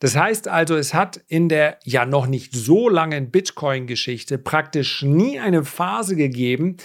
Das 0.00 0.16
heißt 0.16 0.48
also, 0.48 0.76
es 0.76 0.94
hat 0.94 1.22
in 1.28 1.48
der 1.48 1.78
ja 1.84 2.06
noch 2.06 2.26
nicht 2.26 2.54
so 2.54 2.88
langen 2.88 3.30
Bitcoin-Geschichte 3.30 4.38
praktisch 4.38 5.02
nie 5.02 5.38
eine 5.40 5.64
Phase 5.64 6.16
gegeben, 6.16 6.76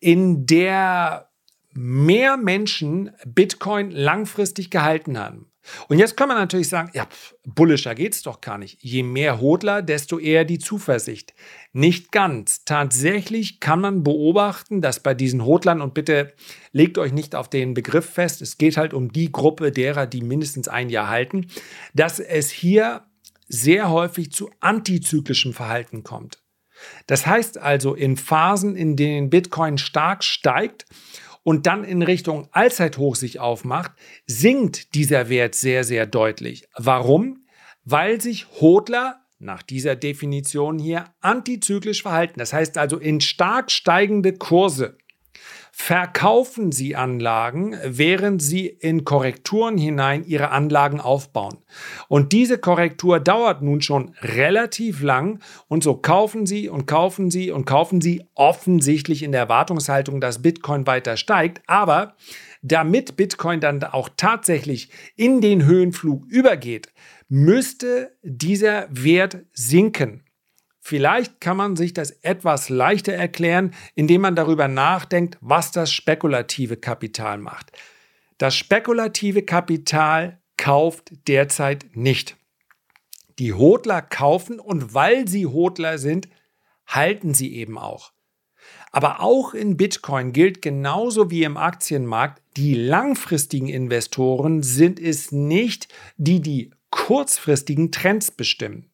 in 0.00 0.46
der 0.46 1.30
mehr 1.74 2.36
Menschen 2.36 3.10
Bitcoin 3.24 3.90
langfristig 3.90 4.70
gehalten 4.70 5.18
haben. 5.18 5.51
Und 5.88 5.98
jetzt 5.98 6.16
kann 6.16 6.28
man 6.28 6.36
natürlich 6.36 6.68
sagen, 6.68 6.90
ja, 6.94 7.06
bullischer 7.44 7.94
geht's 7.94 8.22
doch 8.22 8.40
gar 8.40 8.58
nicht. 8.58 8.82
Je 8.82 9.02
mehr 9.02 9.40
Hodler, 9.40 9.82
desto 9.82 10.18
eher 10.18 10.44
die 10.44 10.58
Zuversicht. 10.58 11.34
Nicht 11.72 12.12
ganz. 12.12 12.64
Tatsächlich 12.64 13.60
kann 13.60 13.80
man 13.80 14.02
beobachten, 14.02 14.80
dass 14.80 15.00
bei 15.00 15.14
diesen 15.14 15.44
Hodlern, 15.44 15.80
und 15.80 15.94
bitte 15.94 16.34
legt 16.72 16.98
euch 16.98 17.12
nicht 17.12 17.34
auf 17.34 17.48
den 17.48 17.74
Begriff 17.74 18.06
fest, 18.06 18.42
es 18.42 18.58
geht 18.58 18.76
halt 18.76 18.94
um 18.94 19.12
die 19.12 19.30
Gruppe 19.30 19.72
derer, 19.72 20.06
die 20.06 20.22
mindestens 20.22 20.68
ein 20.68 20.90
Jahr 20.90 21.08
halten, 21.08 21.46
dass 21.94 22.18
es 22.18 22.50
hier 22.50 23.04
sehr 23.48 23.90
häufig 23.90 24.32
zu 24.32 24.50
antizyklischem 24.60 25.52
Verhalten 25.52 26.02
kommt. 26.02 26.38
Das 27.06 27.26
heißt 27.26 27.58
also, 27.58 27.94
in 27.94 28.16
Phasen, 28.16 28.76
in 28.76 28.96
denen 28.96 29.30
Bitcoin 29.30 29.78
stark 29.78 30.24
steigt 30.24 30.86
und 31.42 31.66
dann 31.66 31.84
in 31.84 32.02
Richtung 32.02 32.48
Allzeithoch 32.52 33.16
sich 33.16 33.40
aufmacht, 33.40 33.92
sinkt 34.26 34.94
dieser 34.94 35.28
Wert 35.28 35.54
sehr, 35.54 35.84
sehr 35.84 36.06
deutlich. 36.06 36.68
Warum? 36.76 37.46
Weil 37.84 38.20
sich 38.20 38.46
Hodler 38.60 39.22
nach 39.38 39.62
dieser 39.62 39.96
Definition 39.96 40.78
hier 40.78 41.06
antizyklisch 41.20 42.02
verhalten. 42.02 42.38
Das 42.38 42.52
heißt 42.52 42.78
also 42.78 42.98
in 42.98 43.20
stark 43.20 43.70
steigende 43.70 44.32
Kurse 44.34 44.96
verkaufen 45.74 46.70
sie 46.70 46.94
Anlagen, 46.96 47.76
während 47.82 48.42
sie 48.42 48.66
in 48.66 49.04
Korrekturen 49.04 49.78
hinein 49.78 50.22
ihre 50.24 50.50
Anlagen 50.50 51.00
aufbauen. 51.00 51.56
Und 52.08 52.32
diese 52.32 52.58
Korrektur 52.58 53.18
dauert 53.18 53.62
nun 53.62 53.80
schon 53.80 54.14
relativ 54.20 55.00
lang 55.02 55.40
und 55.68 55.82
so 55.82 55.94
kaufen 55.94 56.44
sie 56.44 56.68
und 56.68 56.86
kaufen 56.86 57.30
sie 57.30 57.50
und 57.50 57.64
kaufen 57.64 58.02
sie 58.02 58.22
offensichtlich 58.34 59.22
in 59.22 59.32
der 59.32 59.40
Erwartungshaltung, 59.40 60.20
dass 60.20 60.42
Bitcoin 60.42 60.86
weiter 60.86 61.16
steigt, 61.16 61.62
aber 61.66 62.16
damit 62.60 63.16
Bitcoin 63.16 63.60
dann 63.60 63.82
auch 63.82 64.10
tatsächlich 64.14 64.90
in 65.16 65.40
den 65.40 65.64
Höhenflug 65.64 66.26
übergeht, 66.26 66.92
müsste 67.28 68.14
dieser 68.22 68.86
Wert 68.90 69.38
sinken. 69.52 70.22
Vielleicht 70.84 71.40
kann 71.40 71.56
man 71.56 71.76
sich 71.76 71.94
das 71.94 72.10
etwas 72.10 72.68
leichter 72.68 73.12
erklären, 73.12 73.72
indem 73.94 74.22
man 74.22 74.34
darüber 74.34 74.66
nachdenkt, 74.66 75.38
was 75.40 75.70
das 75.70 75.92
spekulative 75.92 76.76
Kapital 76.76 77.38
macht. 77.38 77.70
Das 78.36 78.56
spekulative 78.56 79.42
Kapital 79.42 80.40
kauft 80.56 81.12
derzeit 81.28 81.86
nicht. 81.94 82.36
Die 83.38 83.52
Hodler 83.52 84.02
kaufen 84.02 84.58
und 84.58 84.92
weil 84.92 85.28
sie 85.28 85.46
Hodler 85.46 85.98
sind, 85.98 86.28
halten 86.84 87.32
sie 87.32 87.54
eben 87.54 87.78
auch. 87.78 88.12
Aber 88.90 89.20
auch 89.20 89.54
in 89.54 89.76
Bitcoin 89.76 90.32
gilt 90.32 90.62
genauso 90.62 91.30
wie 91.30 91.44
im 91.44 91.56
Aktienmarkt, 91.56 92.42
die 92.56 92.74
langfristigen 92.74 93.68
Investoren 93.68 94.64
sind 94.64 94.98
es 94.98 95.30
nicht, 95.30 95.86
die 96.16 96.40
die 96.40 96.72
kurzfristigen 96.90 97.92
Trends 97.92 98.32
bestimmen. 98.32 98.91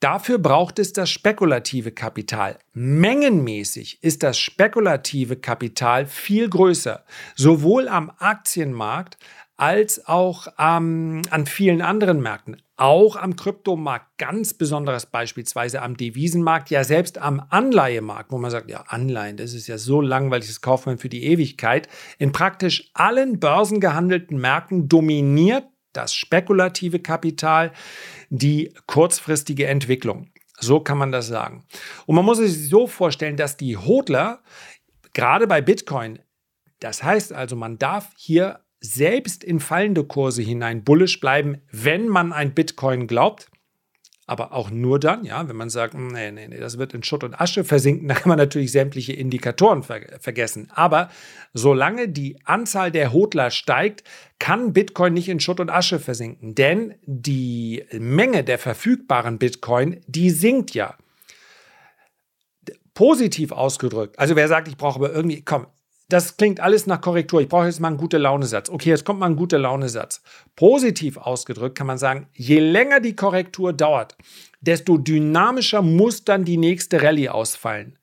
Dafür 0.00 0.38
braucht 0.38 0.78
es 0.78 0.94
das 0.94 1.10
spekulative 1.10 1.92
Kapital. 1.92 2.58
Mengenmäßig 2.72 4.02
ist 4.02 4.22
das 4.22 4.38
spekulative 4.38 5.36
Kapital 5.36 6.06
viel 6.06 6.48
größer, 6.48 7.04
sowohl 7.36 7.86
am 7.86 8.10
Aktienmarkt 8.18 9.18
als 9.58 10.06
auch 10.08 10.46
ähm, 10.58 11.20
an 11.28 11.44
vielen 11.44 11.82
anderen 11.82 12.22
Märkten. 12.22 12.62
Auch 12.78 13.16
am 13.16 13.36
Kryptomarkt, 13.36 14.06
ganz 14.16 14.54
besonderes 14.54 15.04
beispielsweise 15.04 15.82
am 15.82 15.98
Devisenmarkt, 15.98 16.70
ja 16.70 16.82
selbst 16.82 17.18
am 17.18 17.42
Anleihemarkt, 17.50 18.32
wo 18.32 18.38
man 18.38 18.50
sagt, 18.50 18.70
ja, 18.70 18.84
Anleihen, 18.88 19.36
das 19.36 19.52
ist 19.52 19.66
ja 19.66 19.76
so 19.76 20.00
langweilig, 20.00 20.46
das 20.48 20.62
kauft 20.62 20.86
man 20.86 20.96
für 20.96 21.10
die 21.10 21.24
Ewigkeit. 21.24 21.88
In 22.16 22.32
praktisch 22.32 22.90
allen 22.94 23.38
börsengehandelten 23.38 24.40
Märkten 24.40 24.88
dominiert 24.88 25.64
das 25.92 26.14
spekulative 26.14 27.00
Kapital 27.00 27.72
die 28.30 28.72
kurzfristige 28.86 29.66
Entwicklung. 29.66 30.30
So 30.58 30.80
kann 30.80 30.98
man 30.98 31.12
das 31.12 31.26
sagen. 31.26 31.64
Und 32.06 32.16
man 32.16 32.24
muss 32.24 32.38
sich 32.38 32.68
so 32.68 32.86
vorstellen, 32.86 33.36
dass 33.36 33.56
die 33.56 33.76
Hodler, 33.76 34.42
gerade 35.12 35.46
bei 35.46 35.60
Bitcoin, 35.60 36.20
das 36.78 37.02
heißt 37.02 37.32
also, 37.32 37.56
man 37.56 37.78
darf 37.78 38.12
hier 38.16 38.60
selbst 38.80 39.44
in 39.44 39.60
fallende 39.60 40.04
Kurse 40.04 40.42
hinein 40.42 40.84
bullisch 40.84 41.20
bleiben, 41.20 41.60
wenn 41.70 42.08
man 42.08 42.32
ein 42.32 42.54
Bitcoin 42.54 43.06
glaubt. 43.06 43.50
Aber 44.30 44.52
auch 44.52 44.70
nur 44.70 45.00
dann, 45.00 45.24
ja, 45.24 45.48
wenn 45.48 45.56
man 45.56 45.70
sagt, 45.70 45.94
nee, 45.94 46.30
nee, 46.30 46.46
nee, 46.46 46.58
das 46.58 46.78
wird 46.78 46.94
in 46.94 47.02
Schutt 47.02 47.24
und 47.24 47.34
Asche 47.34 47.64
versinken, 47.64 48.06
dann 48.08 48.16
kann 48.16 48.28
man 48.28 48.38
natürlich 48.38 48.70
sämtliche 48.70 49.12
Indikatoren 49.12 49.82
ver 49.82 50.02
vergessen. 50.20 50.68
Aber 50.72 51.10
solange 51.52 52.08
die 52.08 52.38
Anzahl 52.44 52.92
der 52.92 53.12
Hodler 53.12 53.50
steigt, 53.50 54.04
kann 54.38 54.72
Bitcoin 54.72 55.14
nicht 55.14 55.28
in 55.28 55.40
Schutt 55.40 55.58
und 55.58 55.68
Asche 55.68 55.98
versinken. 55.98 56.54
Denn 56.54 56.94
die 57.02 57.84
Menge 57.98 58.44
der 58.44 58.60
verfügbaren 58.60 59.38
Bitcoin, 59.38 60.00
die 60.06 60.30
sinkt 60.30 60.74
ja. 60.74 60.94
Positiv 62.94 63.50
ausgedrückt, 63.50 64.16
also 64.16 64.36
wer 64.36 64.46
sagt, 64.46 64.68
ich 64.68 64.76
brauche 64.76 65.00
aber 65.00 65.12
irgendwie, 65.12 65.42
komm, 65.42 65.66
das 66.12 66.36
klingt 66.36 66.60
alles 66.60 66.86
nach 66.86 67.00
Korrektur. 67.00 67.40
Ich 67.40 67.48
brauche 67.48 67.66
jetzt 67.66 67.80
mal 67.80 67.88
einen 67.88 67.96
gute 67.96 68.18
Laune-Satz. 68.18 68.68
Okay, 68.68 68.90
jetzt 68.90 69.04
kommt 69.04 69.20
mal 69.20 69.26
ein 69.26 69.36
guter 69.36 69.58
Laune-Satz. 69.58 70.22
Positiv 70.56 71.16
ausgedrückt 71.16 71.78
kann 71.78 71.86
man 71.86 71.98
sagen, 71.98 72.26
je 72.34 72.58
länger 72.58 73.00
die 73.00 73.14
Korrektur 73.14 73.72
dauert, 73.72 74.16
desto 74.60 74.98
dynamischer 74.98 75.82
muss 75.82 76.24
dann 76.24 76.44
die 76.44 76.56
nächste 76.56 77.02
Rallye 77.02 77.28
ausfallen. 77.28 77.96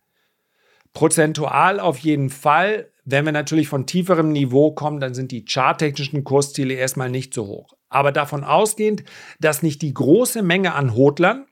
Prozentual 0.94 1.80
auf 1.80 1.98
jeden 2.00 2.30
Fall. 2.30 2.90
Wenn 3.04 3.26
wir 3.26 3.34
natürlich 3.34 3.68
von 3.68 3.86
tieferem 3.86 4.32
Niveau 4.32 4.72
kommen, 4.72 5.00
dann 5.00 5.14
sind 5.14 5.32
die 5.32 5.46
charttechnischen 5.46 6.24
Kursziele 6.24 6.74
erstmal 6.74 7.10
nicht 7.10 7.34
so 7.34 7.46
hoch. 7.46 7.74
Aber 7.90 8.12
davon 8.12 8.44
ausgehend, 8.44 9.04
dass 9.40 9.64
nicht 9.64 9.82
die 9.82 9.94
große 9.94 10.42
Menge 10.42 10.74
an 10.74 10.96
Hodlern 10.96 11.46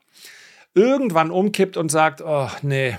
irgendwann 0.74 1.30
umkippt 1.30 1.76
und 1.76 1.90
sagt, 1.90 2.22
oh 2.22 2.48
nee, 2.62 2.96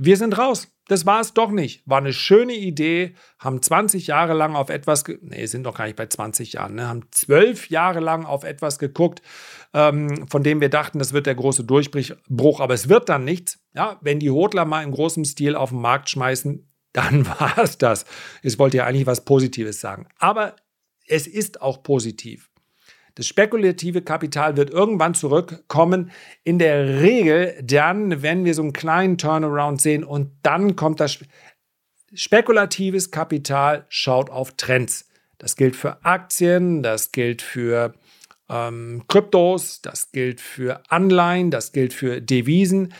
wir 0.00 0.16
sind 0.16 0.38
raus. 0.38 0.68
Das 0.86 1.04
war 1.04 1.20
es 1.20 1.34
doch 1.34 1.50
nicht. 1.50 1.82
War 1.84 1.98
eine 1.98 2.12
schöne 2.12 2.54
Idee, 2.54 3.14
haben 3.38 3.60
20 3.60 4.06
Jahre 4.06 4.32
lang 4.32 4.54
auf 4.54 4.70
etwas, 4.70 5.04
nee, 5.20 5.44
sind 5.46 5.64
doch 5.64 5.76
gar 5.76 5.84
nicht 5.84 5.96
bei 5.96 6.06
20 6.06 6.54
Jahren, 6.54 6.76
ne? 6.76 6.88
haben 6.88 7.02
12 7.10 7.68
Jahre 7.68 8.00
lang 8.00 8.24
auf 8.24 8.44
etwas 8.44 8.78
geguckt, 8.78 9.20
ähm, 9.74 10.26
von 10.28 10.42
dem 10.42 10.60
wir 10.60 10.70
dachten, 10.70 10.98
das 10.98 11.12
wird 11.12 11.26
der 11.26 11.34
große 11.34 11.64
Durchbruch, 11.64 12.60
aber 12.60 12.74
es 12.74 12.88
wird 12.88 13.08
dann 13.08 13.24
nichts. 13.24 13.58
Ja, 13.74 13.98
wenn 14.00 14.20
die 14.20 14.30
Hodler 14.30 14.64
mal 14.64 14.82
im 14.82 14.92
großen 14.92 15.24
Stil 15.24 15.56
auf 15.56 15.70
den 15.70 15.80
Markt 15.80 16.08
schmeißen, 16.08 16.72
dann 16.92 17.26
war 17.40 17.58
es 17.58 17.76
das. 17.76 18.06
Ich 18.42 18.58
wollte 18.58 18.78
ja 18.78 18.86
eigentlich 18.86 19.06
was 19.06 19.24
Positives 19.24 19.80
sagen. 19.80 20.06
Aber 20.18 20.54
es 21.06 21.26
ist 21.26 21.60
auch 21.60 21.82
positiv. 21.82 22.50
Das 23.18 23.26
spekulative 23.26 24.00
Kapital 24.00 24.56
wird 24.56 24.70
irgendwann 24.70 25.12
zurückkommen. 25.12 26.12
In 26.44 26.60
der 26.60 27.00
Regel 27.00 27.58
dann, 27.64 28.22
wenn 28.22 28.44
wir 28.44 28.54
so 28.54 28.62
einen 28.62 28.72
kleinen 28.72 29.18
Turnaround 29.18 29.80
sehen 29.80 30.04
und 30.04 30.30
dann 30.44 30.76
kommt 30.76 31.00
das 31.00 31.18
spekulatives 32.14 33.10
Kapital, 33.10 33.86
schaut 33.88 34.30
auf 34.30 34.52
Trends. 34.52 35.08
Das 35.36 35.56
gilt 35.56 35.74
für 35.74 36.04
Aktien, 36.04 36.84
das 36.84 37.10
gilt 37.10 37.42
für 37.42 37.92
ähm, 38.48 39.02
Kryptos, 39.08 39.82
das 39.82 40.12
gilt 40.12 40.40
für 40.40 40.80
Anleihen, 40.88 41.50
das 41.50 41.72
gilt 41.72 41.92
für 41.92 42.20
Devisen. 42.20 42.94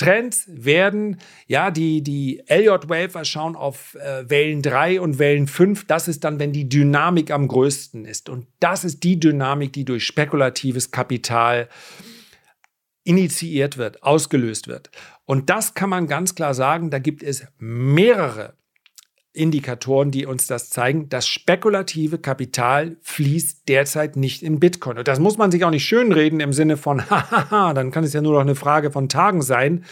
Trends 0.00 0.44
werden, 0.48 1.18
ja, 1.46 1.70
die, 1.70 2.02
die 2.02 2.42
Elliott-Wafer 2.46 3.26
schauen 3.26 3.54
auf 3.54 3.96
äh, 3.96 4.28
Wellen 4.30 4.62
3 4.62 4.98
und 4.98 5.18
Wellen 5.18 5.46
5. 5.46 5.86
Das 5.86 6.08
ist 6.08 6.24
dann, 6.24 6.38
wenn 6.38 6.54
die 6.54 6.70
Dynamik 6.70 7.30
am 7.30 7.46
größten 7.46 8.06
ist. 8.06 8.30
Und 8.30 8.46
das 8.60 8.84
ist 8.84 9.04
die 9.04 9.20
Dynamik, 9.20 9.74
die 9.74 9.84
durch 9.84 10.06
spekulatives 10.06 10.90
Kapital 10.90 11.68
initiiert 13.04 13.76
wird, 13.76 14.02
ausgelöst 14.02 14.68
wird. 14.68 14.90
Und 15.26 15.50
das 15.50 15.74
kann 15.74 15.90
man 15.90 16.06
ganz 16.06 16.34
klar 16.34 16.54
sagen, 16.54 16.88
da 16.88 16.98
gibt 16.98 17.22
es 17.22 17.46
mehrere 17.58 18.54
Indikatoren, 19.32 20.10
die 20.10 20.26
uns 20.26 20.46
das 20.46 20.70
zeigen. 20.70 21.08
Das 21.08 21.28
spekulative 21.28 22.18
Kapital 22.18 22.96
fließt 23.02 23.68
derzeit 23.68 24.16
nicht 24.16 24.42
in 24.42 24.58
Bitcoin. 24.58 24.98
Und 24.98 25.08
das 25.08 25.20
muss 25.20 25.38
man 25.38 25.50
sich 25.50 25.64
auch 25.64 25.70
nicht 25.70 25.84
schönreden 25.84 26.40
im 26.40 26.52
Sinne 26.52 26.76
von, 26.76 27.08
hahaha, 27.10 27.74
dann 27.74 27.90
kann 27.90 28.04
es 28.04 28.12
ja 28.12 28.22
nur 28.22 28.34
noch 28.34 28.40
eine 28.40 28.56
Frage 28.56 28.90
von 28.90 29.08
Tagen 29.08 29.42
sein. 29.42 29.84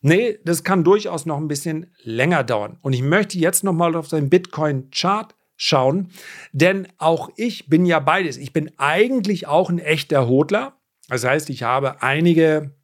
Nee, 0.00 0.38
das 0.44 0.64
kann 0.64 0.84
durchaus 0.84 1.26
noch 1.26 1.36
ein 1.38 1.48
bisschen 1.48 1.92
länger 2.02 2.44
dauern. 2.44 2.78
Und 2.82 2.92
ich 2.92 3.02
möchte 3.02 3.38
jetzt 3.38 3.64
nochmal 3.64 3.94
auf 3.96 4.08
den 4.08 4.30
Bitcoin-Chart 4.30 5.34
schauen, 5.56 6.10
denn 6.52 6.86
auch 6.98 7.30
ich 7.36 7.68
bin 7.68 7.84
ja 7.84 7.98
beides. 7.98 8.36
Ich 8.36 8.52
bin 8.52 8.70
eigentlich 8.78 9.48
auch 9.48 9.70
ein 9.70 9.80
echter 9.80 10.28
Hodler. 10.28 10.78
Das 11.08 11.24
heißt, 11.24 11.50
ich 11.50 11.64
habe 11.64 12.00
einige 12.02 12.77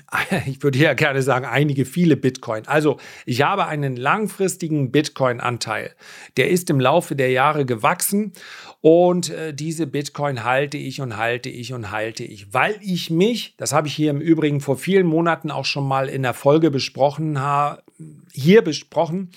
ich 0.46 0.62
würde 0.62 0.78
ja 0.78 0.94
gerne 0.94 1.22
sagen, 1.22 1.44
einige 1.44 1.84
viele 1.84 2.16
Bitcoin. 2.16 2.66
Also 2.66 2.98
ich 3.26 3.42
habe 3.42 3.66
einen 3.66 3.96
langfristigen 3.96 4.90
Bitcoin-Anteil. 4.90 5.94
Der 6.36 6.48
ist 6.48 6.70
im 6.70 6.80
Laufe 6.80 7.14
der 7.14 7.30
Jahre 7.30 7.66
gewachsen 7.66 8.32
und 8.80 9.30
äh, 9.30 9.52
diese 9.52 9.86
Bitcoin 9.86 10.44
halte 10.44 10.78
ich 10.78 11.00
und 11.00 11.16
halte 11.16 11.50
ich 11.50 11.72
und 11.72 11.90
halte 11.90 12.24
ich, 12.24 12.52
weil 12.54 12.76
ich 12.80 13.10
mich, 13.10 13.54
das 13.58 13.72
habe 13.72 13.88
ich 13.88 13.94
hier 13.94 14.10
im 14.10 14.20
Übrigen 14.20 14.60
vor 14.60 14.76
vielen 14.76 15.06
Monaten 15.06 15.50
auch 15.50 15.66
schon 15.66 15.86
mal 15.86 16.08
in 16.08 16.22
der 16.22 16.34
Folge 16.34 16.70
besprochen, 16.70 17.38
hier 18.32 18.62
besprochen, 18.62 19.30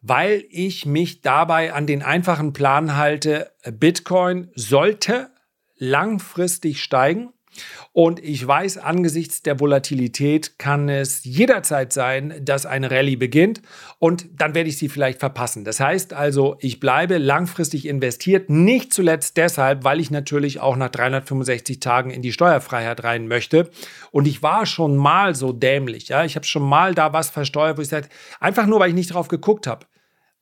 weil 0.00 0.44
ich 0.50 0.86
mich 0.86 1.22
dabei 1.22 1.72
an 1.72 1.86
den 1.86 2.02
einfachen 2.02 2.52
Plan 2.52 2.96
halte, 2.96 3.52
Bitcoin 3.70 4.50
sollte 4.54 5.30
langfristig 5.76 6.82
steigen 6.82 7.32
und 7.92 8.22
ich 8.22 8.46
weiß, 8.46 8.78
angesichts 8.78 9.42
der 9.42 9.60
Volatilität 9.60 10.58
kann 10.58 10.88
es 10.88 11.24
jederzeit 11.24 11.92
sein, 11.92 12.34
dass 12.42 12.64
eine 12.64 12.90
Rallye 12.90 13.16
beginnt 13.16 13.60
und 13.98 14.26
dann 14.36 14.54
werde 14.54 14.68
ich 14.68 14.78
sie 14.78 14.88
vielleicht 14.88 15.20
verpassen. 15.20 15.64
Das 15.64 15.78
heißt 15.80 16.12
also, 16.14 16.56
ich 16.60 16.80
bleibe 16.80 17.18
langfristig 17.18 17.86
investiert, 17.86 18.48
nicht 18.48 18.92
zuletzt 18.92 19.36
deshalb, 19.36 19.84
weil 19.84 20.00
ich 20.00 20.10
natürlich 20.10 20.60
auch 20.60 20.76
nach 20.76 20.90
365 20.90 21.80
Tagen 21.80 22.10
in 22.10 22.22
die 22.22 22.32
Steuerfreiheit 22.32 23.04
rein 23.04 23.28
möchte. 23.28 23.70
Und 24.10 24.26
ich 24.26 24.42
war 24.42 24.66
schon 24.66 24.96
mal 24.96 25.34
so 25.34 25.52
dämlich, 25.52 26.08
ja, 26.08 26.24
ich 26.24 26.36
habe 26.36 26.46
schon 26.46 26.62
mal 26.62 26.94
da 26.94 27.12
was 27.12 27.30
versteuert, 27.30 27.78
wo 27.78 27.82
ich 27.82 27.88
sage, 27.88 28.08
einfach 28.40 28.66
nur, 28.66 28.80
weil 28.80 28.88
ich 28.88 28.94
nicht 28.94 29.12
drauf 29.12 29.28
geguckt 29.28 29.66
habe. 29.66 29.86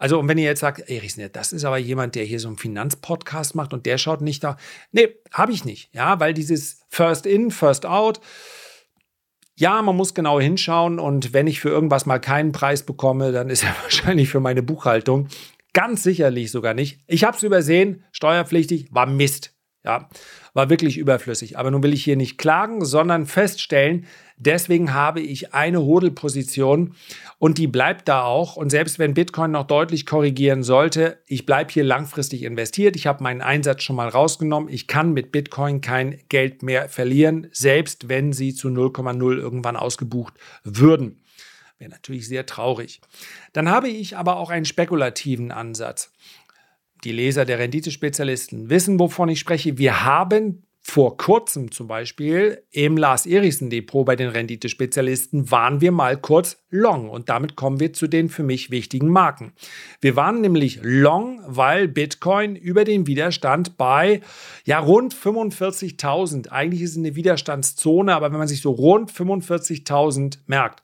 Also, 0.00 0.18
und 0.18 0.28
wenn 0.28 0.38
ihr 0.38 0.44
jetzt 0.44 0.60
sagt, 0.60 0.82
ey, 0.88 1.28
das 1.30 1.52
ist 1.52 1.64
aber 1.64 1.76
jemand, 1.76 2.14
der 2.14 2.24
hier 2.24 2.40
so 2.40 2.48
einen 2.48 2.56
Finanzpodcast 2.56 3.54
macht 3.54 3.74
und 3.74 3.84
der 3.84 3.98
schaut 3.98 4.22
nicht 4.22 4.42
da. 4.42 4.56
Nee, 4.92 5.10
habe 5.30 5.52
ich 5.52 5.66
nicht. 5.66 5.94
Ja, 5.94 6.18
weil 6.18 6.32
dieses 6.32 6.80
First 6.88 7.26
in, 7.26 7.50
First 7.50 7.84
out. 7.84 8.18
Ja, 9.56 9.82
man 9.82 9.96
muss 9.96 10.14
genau 10.14 10.40
hinschauen 10.40 10.98
und 10.98 11.34
wenn 11.34 11.46
ich 11.46 11.60
für 11.60 11.68
irgendwas 11.68 12.06
mal 12.06 12.18
keinen 12.18 12.52
Preis 12.52 12.82
bekomme, 12.82 13.30
dann 13.30 13.50
ist 13.50 13.62
er 13.62 13.76
wahrscheinlich 13.82 14.30
für 14.30 14.40
meine 14.40 14.62
Buchhaltung. 14.62 15.28
Ganz 15.74 16.02
sicherlich 16.02 16.50
sogar 16.50 16.72
nicht. 16.72 17.00
Ich 17.06 17.24
habe 17.24 17.36
es 17.36 17.42
übersehen, 17.42 18.02
steuerpflichtig, 18.10 18.88
war 18.92 19.04
Mist. 19.04 19.52
Ja, 19.82 20.10
war 20.52 20.68
wirklich 20.68 20.98
überflüssig. 20.98 21.56
Aber 21.58 21.70
nun 21.70 21.82
will 21.82 21.94
ich 21.94 22.04
hier 22.04 22.16
nicht 22.16 22.36
klagen, 22.36 22.84
sondern 22.84 23.24
feststellen, 23.24 24.06
deswegen 24.36 24.92
habe 24.92 25.20
ich 25.20 25.54
eine 25.54 25.80
Hodelposition 25.80 26.94
und 27.38 27.56
die 27.56 27.66
bleibt 27.66 28.06
da 28.06 28.24
auch. 28.24 28.56
Und 28.56 28.68
selbst 28.68 28.98
wenn 28.98 29.14
Bitcoin 29.14 29.52
noch 29.52 29.66
deutlich 29.66 30.04
korrigieren 30.04 30.62
sollte, 30.62 31.18
ich 31.26 31.46
bleibe 31.46 31.72
hier 31.72 31.84
langfristig 31.84 32.42
investiert. 32.42 32.94
Ich 32.94 33.06
habe 33.06 33.22
meinen 33.22 33.40
Einsatz 33.40 33.82
schon 33.82 33.96
mal 33.96 34.08
rausgenommen. 34.08 34.68
Ich 34.68 34.86
kann 34.86 35.14
mit 35.14 35.32
Bitcoin 35.32 35.80
kein 35.80 36.20
Geld 36.28 36.62
mehr 36.62 36.90
verlieren, 36.90 37.48
selbst 37.52 38.10
wenn 38.10 38.34
sie 38.34 38.54
zu 38.54 38.68
0,0 38.68 39.38
irgendwann 39.38 39.76
ausgebucht 39.76 40.34
würden. 40.62 41.22
Wäre 41.78 41.90
natürlich 41.90 42.28
sehr 42.28 42.44
traurig. 42.44 43.00
Dann 43.54 43.70
habe 43.70 43.88
ich 43.88 44.18
aber 44.18 44.36
auch 44.36 44.50
einen 44.50 44.66
spekulativen 44.66 45.50
Ansatz 45.50 46.12
die 47.04 47.12
Leser 47.12 47.44
der 47.44 47.58
Renditespezialisten 47.58 48.70
wissen, 48.70 48.98
wovon 48.98 49.28
ich 49.28 49.40
spreche. 49.40 49.78
Wir 49.78 50.04
haben 50.04 50.64
vor 50.82 51.18
kurzem 51.18 51.70
zum 51.70 51.86
Beispiel 51.86 52.62
im 52.70 52.96
Lars 52.96 53.26
Erichsen 53.26 53.70
Depot 53.70 54.04
bei 54.04 54.16
den 54.16 54.28
Renditespezialisten 54.28 55.50
waren 55.50 55.80
wir 55.80 55.92
mal 55.92 56.16
kurz 56.16 56.64
long 56.70 57.10
und 57.10 57.28
damit 57.28 57.54
kommen 57.54 57.80
wir 57.80 57.92
zu 57.92 58.06
den 58.06 58.28
für 58.28 58.42
mich 58.42 58.70
wichtigen 58.70 59.08
Marken. 59.08 59.52
Wir 60.00 60.16
waren 60.16 60.40
nämlich 60.40 60.80
long, 60.82 61.42
weil 61.46 61.86
Bitcoin 61.86 62.56
über 62.56 62.84
den 62.84 63.06
Widerstand 63.06 63.76
bei 63.76 64.22
ja 64.64 64.78
rund 64.78 65.14
45.000, 65.14 66.48
eigentlich 66.48 66.82
ist 66.82 66.92
es 66.92 66.98
eine 66.98 67.14
Widerstandszone, 67.14 68.14
aber 68.14 68.32
wenn 68.32 68.38
man 68.38 68.48
sich 68.48 68.62
so 68.62 68.70
rund 68.70 69.12
45.000 69.12 70.38
merkt. 70.46 70.82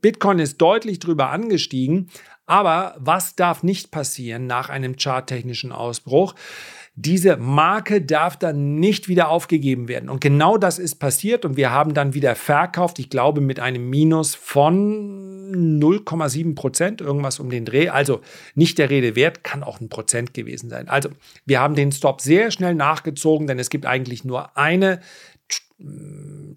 Bitcoin 0.00 0.38
ist 0.38 0.58
deutlich 0.58 0.98
drüber 0.98 1.30
angestiegen, 1.30 2.08
Aber 2.46 2.96
was 2.98 3.36
darf 3.36 3.62
nicht 3.62 3.90
passieren 3.92 4.46
nach 4.46 4.68
einem 4.68 4.96
charttechnischen 4.96 5.72
Ausbruch? 5.72 6.34
Diese 6.94 7.38
Marke 7.38 8.02
darf 8.02 8.36
dann 8.36 8.74
nicht 8.78 9.08
wieder 9.08 9.30
aufgegeben 9.30 9.88
werden. 9.88 10.10
Und 10.10 10.20
genau 10.20 10.58
das 10.58 10.78
ist 10.78 10.96
passiert 10.96 11.46
und 11.46 11.56
wir 11.56 11.70
haben 11.70 11.94
dann 11.94 12.12
wieder 12.12 12.34
verkauft, 12.34 12.98
ich 12.98 13.08
glaube 13.08 13.40
mit 13.40 13.60
einem 13.60 13.88
Minus 13.88 14.34
von 14.34 15.80
0,7 15.80 16.54
Prozent, 16.54 17.00
irgendwas 17.00 17.40
um 17.40 17.48
den 17.48 17.64
Dreh. 17.64 17.88
Also 17.88 18.20
nicht 18.54 18.76
der 18.76 18.90
Rede 18.90 19.16
wert, 19.16 19.42
kann 19.42 19.62
auch 19.62 19.80
ein 19.80 19.88
Prozent 19.88 20.34
gewesen 20.34 20.68
sein. 20.68 20.88
Also 20.88 21.08
wir 21.46 21.60
haben 21.60 21.74
den 21.74 21.92
Stop 21.92 22.20
sehr 22.20 22.50
schnell 22.50 22.74
nachgezogen, 22.74 23.46
denn 23.46 23.58
es 23.58 23.70
gibt 23.70 23.86
eigentlich 23.86 24.24
nur 24.24 24.56
eine 24.58 25.00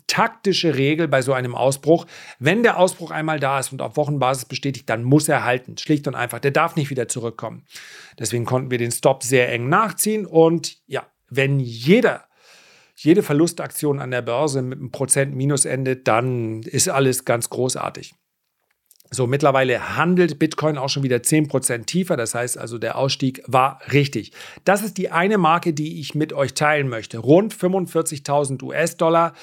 taktische 0.08 0.76
Regel 0.76 1.08
bei 1.08 1.22
so 1.22 1.34
einem 1.34 1.56
Ausbruch. 1.56 2.06
Wenn 2.40 2.64
der 2.64 2.78
Ausbruch 2.78 3.12
einmal 3.12 3.40
da 3.40 3.60
ist 3.60 3.72
und 3.72 3.82
auf 3.82 3.98
Wochenbasis 3.98 4.46
bestätigt, 4.46 4.90
dann 4.90 5.04
muss 5.04 5.28
er 5.28 5.44
halten. 5.44 5.78
Schlicht 5.78 6.08
und 6.08 6.16
einfach. 6.16 6.40
Der 6.40 6.52
darf 6.52 6.76
nicht 6.76 6.90
wieder 6.90 7.08
zurückkommen. 7.08 7.66
Deswegen 8.20 8.46
konnten 8.46 8.72
wir 8.72 8.78
den 8.78 8.92
Stop 8.92 9.24
sehr 9.24 9.52
eng 9.52 9.68
nachziehen. 9.68 10.26
Und 10.26 10.78
ja, 10.88 11.06
wenn 11.30 11.60
jeder, 11.60 12.26
jede 12.96 13.24
Verlustaktion 13.24 14.00
an 14.00 14.12
der 14.12 14.22
Börse 14.22 14.62
mit 14.62 14.80
einem 14.80 14.92
Prozent 14.92 15.36
Minus 15.36 15.66
endet, 15.66 16.08
dann 16.08 16.62
ist 16.64 16.88
alles 16.88 17.26
ganz 17.26 17.50
großartig. 17.50 18.14
So, 19.12 19.28
mittlerweile 19.28 19.96
handelt 19.96 20.40
Bitcoin 20.40 20.78
auch 20.78 20.90
schon 20.90 21.04
wieder 21.04 21.18
10% 21.18 21.86
tiefer. 21.86 22.18
Das 22.18 22.34
heißt 22.34 22.58
also, 22.58 22.78
der 22.78 22.98
Ausstieg 22.98 23.44
war 23.48 23.80
richtig. 23.92 24.32
Das 24.64 24.84
ist 24.84 24.98
die 24.98 25.12
eine 25.12 25.38
Marke, 25.38 25.74
die 25.74 26.00
ich 26.00 26.16
mit 26.16 26.34
euch 26.34 26.54
teilen 26.54 26.90
möchte. 26.90 27.20
Rund 27.20 27.54
45.000 27.54 28.64
US-Dollar 28.64 29.34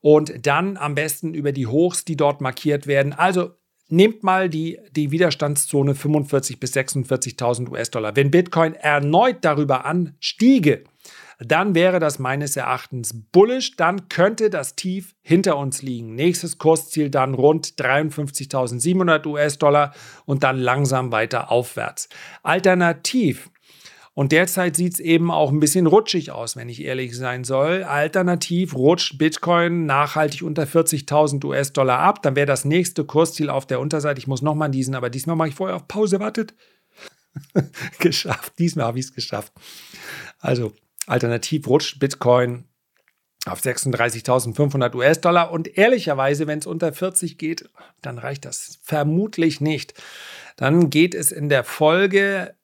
und 0.00 0.46
dann 0.46 0.76
am 0.76 0.94
besten 0.94 1.34
über 1.34 1.52
die 1.52 1.66
Hochs, 1.66 2.04
die 2.04 2.16
dort 2.16 2.40
markiert 2.40 2.86
werden. 2.86 3.12
Also 3.12 3.50
nehmt 3.88 4.22
mal 4.22 4.48
die, 4.48 4.78
die 4.92 5.10
Widerstandszone 5.10 5.94
45.000 5.94 6.58
bis 6.60 6.74
46.000 6.74 7.70
US-Dollar. 7.70 8.16
Wenn 8.16 8.30
Bitcoin 8.30 8.74
erneut 8.74 9.38
darüber 9.42 9.84
anstiege, 9.84 10.84
dann 11.38 11.74
wäre 11.74 12.00
das 12.00 12.18
meines 12.18 12.56
Erachtens 12.56 13.14
bullish. 13.30 13.76
Dann 13.76 14.08
könnte 14.08 14.48
das 14.48 14.74
Tief 14.74 15.14
hinter 15.22 15.58
uns 15.58 15.82
liegen. 15.82 16.14
Nächstes 16.14 16.58
Kursziel 16.58 17.10
dann 17.10 17.34
rund 17.34 17.74
53.700 17.78 19.26
US-Dollar 19.26 19.92
und 20.24 20.42
dann 20.44 20.58
langsam 20.58 21.12
weiter 21.12 21.50
aufwärts. 21.50 22.08
Alternativ 22.42 23.50
und 24.16 24.32
derzeit 24.32 24.76
sieht 24.76 24.94
es 24.94 25.00
eben 25.00 25.30
auch 25.30 25.52
ein 25.52 25.60
bisschen 25.60 25.86
rutschig 25.86 26.30
aus, 26.30 26.56
wenn 26.56 26.70
ich 26.70 26.82
ehrlich 26.82 27.14
sein 27.14 27.44
soll. 27.44 27.84
Alternativ 27.84 28.74
rutscht 28.74 29.18
Bitcoin 29.18 29.84
nachhaltig 29.84 30.42
unter 30.42 30.62
40.000 30.62 31.44
US-Dollar 31.44 31.98
ab. 31.98 32.22
Dann 32.22 32.34
wäre 32.34 32.46
das 32.46 32.64
nächste 32.64 33.04
Kursziel 33.04 33.50
auf 33.50 33.66
der 33.66 33.78
Unterseite. 33.78 34.18
Ich 34.18 34.26
muss 34.26 34.40
nochmal 34.40 34.70
diesen, 34.70 34.94
aber 34.94 35.10
diesmal 35.10 35.36
mache 35.36 35.48
ich 35.48 35.54
vorher 35.54 35.76
auf 35.76 35.86
Pause. 35.86 36.18
Wartet. 36.18 36.54
geschafft. 37.98 38.54
Diesmal 38.58 38.86
habe 38.86 38.98
ich 38.98 39.04
es 39.04 39.14
geschafft. 39.14 39.52
Also 40.38 40.72
Alternativ 41.06 41.66
rutscht 41.66 41.98
Bitcoin 41.98 42.64
auf 43.46 43.60
36.500 43.60 44.94
US-Dollar 44.94 45.52
und 45.52 45.78
ehrlicherweise, 45.78 46.46
wenn 46.46 46.58
es 46.58 46.66
unter 46.66 46.92
40 46.92 47.38
geht, 47.38 47.68
dann 48.02 48.18
reicht 48.18 48.44
das 48.44 48.80
vermutlich 48.82 49.60
nicht. 49.60 49.94
Dann 50.56 50.90
geht 50.90 51.14
es 51.14 51.30
in 51.30 51.48
der 51.48 51.62
Folge 51.62 52.54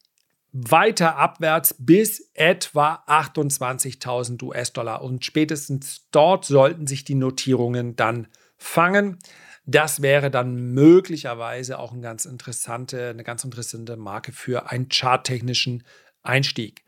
weiter 0.53 1.17
abwärts 1.17 1.75
bis 1.79 2.31
etwa 2.35 3.03
28.000 3.07 4.43
US-Dollar 4.43 5.03
und 5.03 5.25
spätestens 5.25 6.09
dort 6.11 6.45
sollten 6.45 6.87
sich 6.87 7.05
die 7.05 7.15
Notierungen 7.15 7.97
dann 7.97 8.29
fangen. 8.59 9.19
Das 9.65 10.03
wäre 10.03 10.31
dann 10.31 10.57
möglicherweise 10.75 11.79
auch 11.79 11.93
eine 11.93 12.03
ganz 12.03 12.25
interessante, 12.25 13.11
eine 13.11 13.25
ganz 13.25 13.45
interessante 13.45 13.97
Marke 13.97 14.33
für 14.33 14.71
einen 14.71 14.89
charttechnischen 14.89 15.85
Einstieg. 16.23 16.85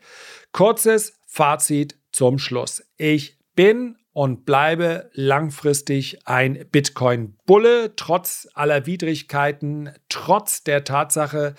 Kurzes 0.51 1.17
Fazit 1.35 1.99
zum 2.13 2.39
Schluss. 2.39 2.81
Ich 2.95 3.37
bin 3.55 3.97
und 4.13 4.45
bleibe 4.45 5.09
langfristig 5.11 6.25
ein 6.25 6.65
Bitcoin-Bulle, 6.71 7.97
trotz 7.97 8.47
aller 8.53 8.85
Widrigkeiten, 8.85 9.89
trotz 10.07 10.63
der 10.63 10.85
Tatsache, 10.85 11.55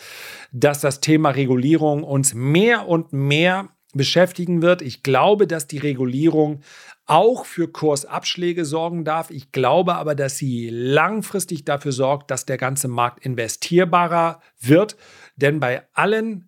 dass 0.50 0.80
das 0.80 1.00
Thema 1.00 1.28
Regulierung 1.28 2.04
uns 2.04 2.32
mehr 2.32 2.88
und 2.88 3.12
mehr 3.12 3.68
beschäftigen 3.92 4.62
wird. 4.62 4.80
Ich 4.80 5.02
glaube, 5.02 5.46
dass 5.46 5.66
die 5.66 5.76
Regulierung 5.76 6.62
auch 7.04 7.44
für 7.44 7.68
Kursabschläge 7.68 8.64
sorgen 8.64 9.04
darf. 9.04 9.30
Ich 9.30 9.52
glaube 9.52 9.96
aber, 9.96 10.14
dass 10.14 10.38
sie 10.38 10.70
langfristig 10.70 11.66
dafür 11.66 11.92
sorgt, 11.92 12.30
dass 12.30 12.46
der 12.46 12.56
ganze 12.56 12.88
Markt 12.88 13.26
investierbarer 13.26 14.40
wird. 14.58 14.96
Denn 15.36 15.60
bei 15.60 15.82
allen 15.92 16.45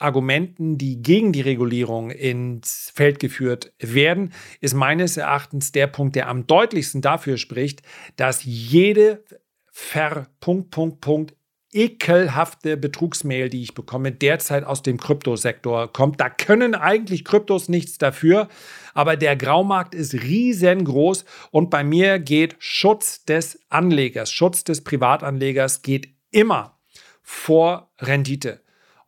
Argumenten, 0.00 0.78
die 0.78 1.02
gegen 1.02 1.32
die 1.32 1.40
Regulierung 1.40 2.10
ins 2.10 2.90
Feld 2.94 3.18
geführt 3.18 3.72
werden, 3.78 4.32
ist 4.60 4.74
meines 4.74 5.16
Erachtens 5.16 5.72
der 5.72 5.86
Punkt, 5.86 6.16
der 6.16 6.28
am 6.28 6.46
deutlichsten 6.46 7.02
dafür 7.02 7.36
spricht, 7.36 7.82
dass 8.16 8.44
jede 8.44 9.24
Ver 9.72 10.26
Punkt, 10.40 10.70
Punkt, 10.70 11.00
Punkt 11.00 11.34
ekelhafte 11.72 12.76
Betrugsmail, 12.76 13.48
die 13.48 13.62
ich 13.62 13.74
bekomme, 13.74 14.12
derzeit 14.12 14.64
aus 14.64 14.82
dem 14.82 14.98
Kryptosektor 14.98 15.92
kommt. 15.92 16.20
Da 16.20 16.28
können 16.28 16.74
eigentlich 16.74 17.24
Kryptos 17.24 17.68
nichts 17.68 17.98
dafür, 17.98 18.48
aber 18.92 19.16
der 19.16 19.36
Graumarkt 19.36 19.94
ist 19.94 20.14
riesengroß 20.14 21.24
und 21.50 21.70
bei 21.70 21.84
mir 21.84 22.18
geht 22.18 22.56
Schutz 22.58 23.24
des 23.24 23.60
Anlegers, 23.68 24.32
Schutz 24.32 24.64
des 24.64 24.82
Privatanlegers 24.82 25.82
geht 25.82 26.08
immer 26.32 26.78
vor 27.22 27.92
Rendite. 27.98 28.60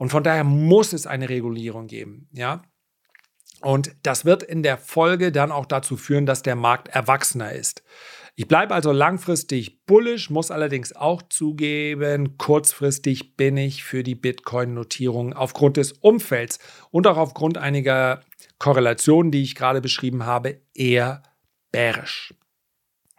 Und 0.03 0.09
von 0.09 0.25
daher 0.25 0.43
muss 0.43 0.93
es 0.93 1.07
eine 1.07 1.29
Regulierung 1.29 1.87
geben, 1.87 2.27
ja. 2.33 2.63
Und 3.61 3.95
das 4.03 4.25
wird 4.25 4.43
in 4.43 4.65
der 4.65 4.77
Folge 4.77 5.31
dann 5.31 5.53
auch 5.53 5.65
dazu 5.65 5.97
führen, 5.97 6.27
dass 6.27 6.43
der 6.43 6.57
Markt 6.57 6.89
erwachsener 6.89 7.53
ist. 7.53 7.85
Ich 8.35 8.49
bleibe 8.49 8.75
also 8.75 8.91
langfristig 8.91 9.87
bullish, 9.87 10.29
muss 10.29 10.51
allerdings 10.51 10.93
auch 10.93 11.23
zugeben, 11.23 12.37
kurzfristig 12.37 13.37
bin 13.37 13.57
ich 13.57 13.85
für 13.85 14.03
die 14.03 14.17
Bitcoin-Notierung 14.17 15.35
aufgrund 15.35 15.77
des 15.77 15.93
Umfelds 15.93 16.59
und 16.91 17.07
auch 17.07 17.17
aufgrund 17.17 17.57
einiger 17.57 18.23
Korrelationen, 18.59 19.31
die 19.31 19.45
ich 19.45 19.55
gerade 19.55 19.81
beschrieben 19.81 20.27
habe, 20.27 20.63
eher 20.75 21.23
bärisch. 21.71 22.35